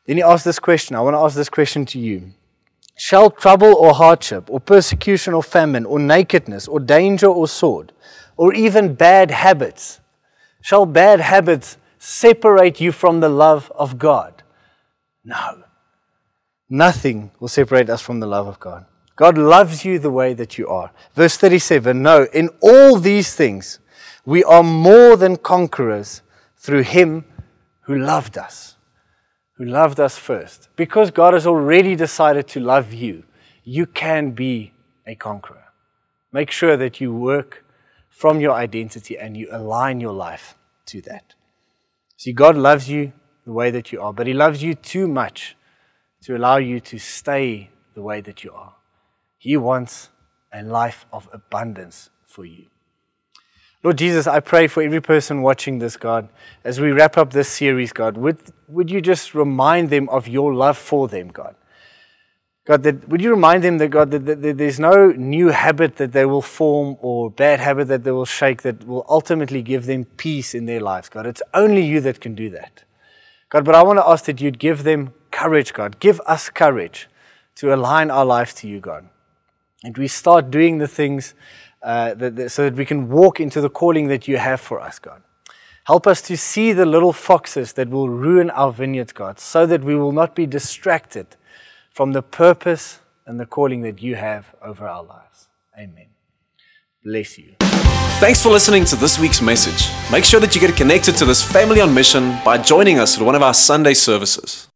Then 0.06 0.16
he 0.16 0.22
asks 0.22 0.44
this 0.44 0.58
question. 0.58 0.96
I 0.96 1.00
want 1.00 1.14
to 1.14 1.20
ask 1.20 1.36
this 1.36 1.48
question 1.48 1.84
to 1.86 1.98
you. 1.98 2.32
Shall 2.96 3.30
trouble 3.30 3.74
or 3.74 3.94
hardship, 3.94 4.50
or 4.50 4.60
persecution 4.60 5.32
or 5.32 5.42
famine, 5.42 5.86
or 5.86 5.98
nakedness, 5.98 6.68
or 6.68 6.80
danger 6.80 7.28
or 7.28 7.48
sword, 7.48 7.92
or 8.36 8.52
even 8.52 8.94
bad 8.94 9.30
habits, 9.30 10.00
shall 10.60 10.84
bad 10.86 11.20
habits 11.20 11.78
separate 11.98 12.80
you 12.80 12.92
from 12.92 13.20
the 13.20 13.28
love 13.28 13.72
of 13.74 13.98
God? 13.98 14.42
No. 15.24 15.64
Nothing 16.70 17.32
will 17.38 17.48
separate 17.48 17.90
us 17.90 18.00
from 18.00 18.20
the 18.20 18.26
love 18.26 18.46
of 18.46 18.58
God. 18.58 18.86
God 19.16 19.36
loves 19.36 19.84
you 19.84 19.98
the 19.98 20.10
way 20.10 20.32
that 20.32 20.56
you 20.56 20.66
are. 20.68 20.92
Verse 21.14 21.36
37 21.36 22.00
No, 22.00 22.26
in 22.32 22.48
all 22.62 22.96
these 22.98 23.34
things, 23.34 23.80
we 24.24 24.42
are 24.44 24.62
more 24.62 25.16
than 25.16 25.36
conquerors 25.36 26.22
through 26.56 26.84
Him 26.84 27.26
who 27.82 27.98
loved 27.98 28.38
us 28.38 28.76
who 29.60 29.66
loved 29.66 30.00
us 30.00 30.16
first. 30.16 30.70
Because 30.74 31.10
God 31.10 31.34
has 31.34 31.46
already 31.46 31.94
decided 31.94 32.48
to 32.48 32.60
love 32.60 32.94
you, 32.94 33.24
you 33.62 33.84
can 33.84 34.30
be 34.30 34.72
a 35.06 35.14
conqueror. 35.14 35.64
Make 36.32 36.50
sure 36.50 36.78
that 36.78 36.98
you 36.98 37.14
work 37.14 37.62
from 38.08 38.40
your 38.40 38.52
identity 38.52 39.18
and 39.18 39.36
you 39.36 39.48
align 39.52 40.00
your 40.00 40.14
life 40.14 40.56
to 40.86 41.02
that. 41.02 41.34
See, 42.16 42.32
God 42.32 42.56
loves 42.56 42.88
you 42.88 43.12
the 43.44 43.52
way 43.52 43.70
that 43.70 43.92
you 43.92 44.00
are, 44.00 44.14
but 44.14 44.26
He 44.26 44.32
loves 44.32 44.62
you 44.62 44.74
too 44.74 45.06
much 45.06 45.56
to 46.22 46.36
allow 46.36 46.56
you 46.56 46.80
to 46.80 46.98
stay 46.98 47.70
the 47.94 48.02
way 48.02 48.20
that 48.20 48.44
you 48.44 48.52
are. 48.52 48.74
He 49.38 49.56
wants 49.56 50.10
a 50.52 50.62
life 50.62 51.06
of 51.12 51.28
abundance 51.32 52.10
for 52.26 52.44
you. 52.44 52.66
Lord 53.82 53.96
Jesus, 53.96 54.26
I 54.26 54.40
pray 54.40 54.66
for 54.66 54.82
every 54.82 55.00
person 55.00 55.40
watching 55.40 55.78
this, 55.78 55.96
God, 55.96 56.28
as 56.64 56.78
we 56.78 56.90
wrap 56.92 57.16
up 57.16 57.32
this 57.32 57.48
series, 57.48 57.92
God, 57.92 58.18
would, 58.18 58.38
would 58.68 58.90
you 58.90 59.00
just 59.00 59.34
remind 59.34 59.88
them 59.88 60.08
of 60.10 60.28
your 60.28 60.52
love 60.52 60.76
for 60.76 61.08
them, 61.08 61.28
God? 61.28 61.54
God, 62.66 62.82
that, 62.82 63.08
would 63.08 63.22
you 63.22 63.30
remind 63.30 63.64
them 63.64 63.78
that, 63.78 63.88
God, 63.88 64.10
that, 64.10 64.26
that, 64.26 64.42
that 64.42 64.58
there's 64.58 64.78
no 64.78 65.12
new 65.12 65.48
habit 65.48 65.96
that 65.96 66.12
they 66.12 66.26
will 66.26 66.42
form 66.42 66.96
or 67.00 67.30
bad 67.30 67.58
habit 67.58 67.88
that 67.88 68.04
they 68.04 68.10
will 68.10 68.26
shake 68.26 68.60
that 68.62 68.86
will 68.86 69.06
ultimately 69.08 69.62
give 69.62 69.86
them 69.86 70.04
peace 70.04 70.54
in 70.54 70.66
their 70.66 70.80
lives, 70.80 71.08
God? 71.08 71.26
It's 71.26 71.42
only 71.54 71.82
you 71.82 72.00
that 72.02 72.20
can 72.20 72.34
do 72.34 72.50
that. 72.50 72.84
God, 73.48 73.64
but 73.64 73.74
I 73.74 73.82
want 73.82 73.98
to 73.98 74.06
ask 74.06 74.26
that 74.26 74.42
you'd 74.42 74.58
give 74.58 74.82
them 74.82 75.14
courage, 75.30 75.72
God. 75.72 75.98
Give 76.00 76.20
us 76.26 76.50
courage 76.50 77.08
to 77.56 77.74
align 77.74 78.10
our 78.10 78.24
lives 78.24 78.54
to 78.54 78.68
you, 78.68 78.80
God. 78.80 79.08
And 79.84 79.96
we 79.96 80.08
start 80.08 80.50
doing 80.50 80.78
the 80.78 80.88
things 80.88 81.34
uh, 81.82 82.14
that, 82.14 82.36
that, 82.36 82.50
so 82.50 82.64
that 82.64 82.74
we 82.74 82.84
can 82.84 83.08
walk 83.08 83.40
into 83.40 83.60
the 83.60 83.70
calling 83.70 84.08
that 84.08 84.28
you 84.28 84.36
have 84.36 84.60
for 84.60 84.80
us, 84.80 84.98
God. 84.98 85.22
Help 85.84 86.06
us 86.06 86.20
to 86.22 86.36
see 86.36 86.72
the 86.72 86.86
little 86.86 87.12
foxes 87.12 87.72
that 87.72 87.88
will 87.88 88.08
ruin 88.08 88.50
our 88.50 88.72
vineyards, 88.72 89.12
God, 89.12 89.38
so 89.40 89.66
that 89.66 89.82
we 89.82 89.94
will 89.94 90.12
not 90.12 90.34
be 90.34 90.46
distracted 90.46 91.26
from 91.90 92.12
the 92.12 92.22
purpose 92.22 93.00
and 93.26 93.40
the 93.40 93.46
calling 93.46 93.82
that 93.82 94.02
you 94.02 94.16
have 94.16 94.54
over 94.62 94.86
our 94.86 95.02
lives. 95.02 95.48
Amen. 95.78 96.06
Bless 97.02 97.38
you. 97.38 97.54
Thanks 98.20 98.42
for 98.42 98.50
listening 98.50 98.84
to 98.84 98.96
this 98.96 99.18
week's 99.18 99.40
message. 99.40 99.90
Make 100.12 100.24
sure 100.24 100.40
that 100.40 100.54
you 100.54 100.60
get 100.60 100.76
connected 100.76 101.16
to 101.16 101.24
this 101.24 101.42
family 101.42 101.80
on 101.80 101.94
mission 101.94 102.38
by 102.44 102.58
joining 102.58 102.98
us 102.98 103.18
at 103.18 103.24
one 103.24 103.34
of 103.34 103.42
our 103.42 103.54
Sunday 103.54 103.94
services. 103.94 104.69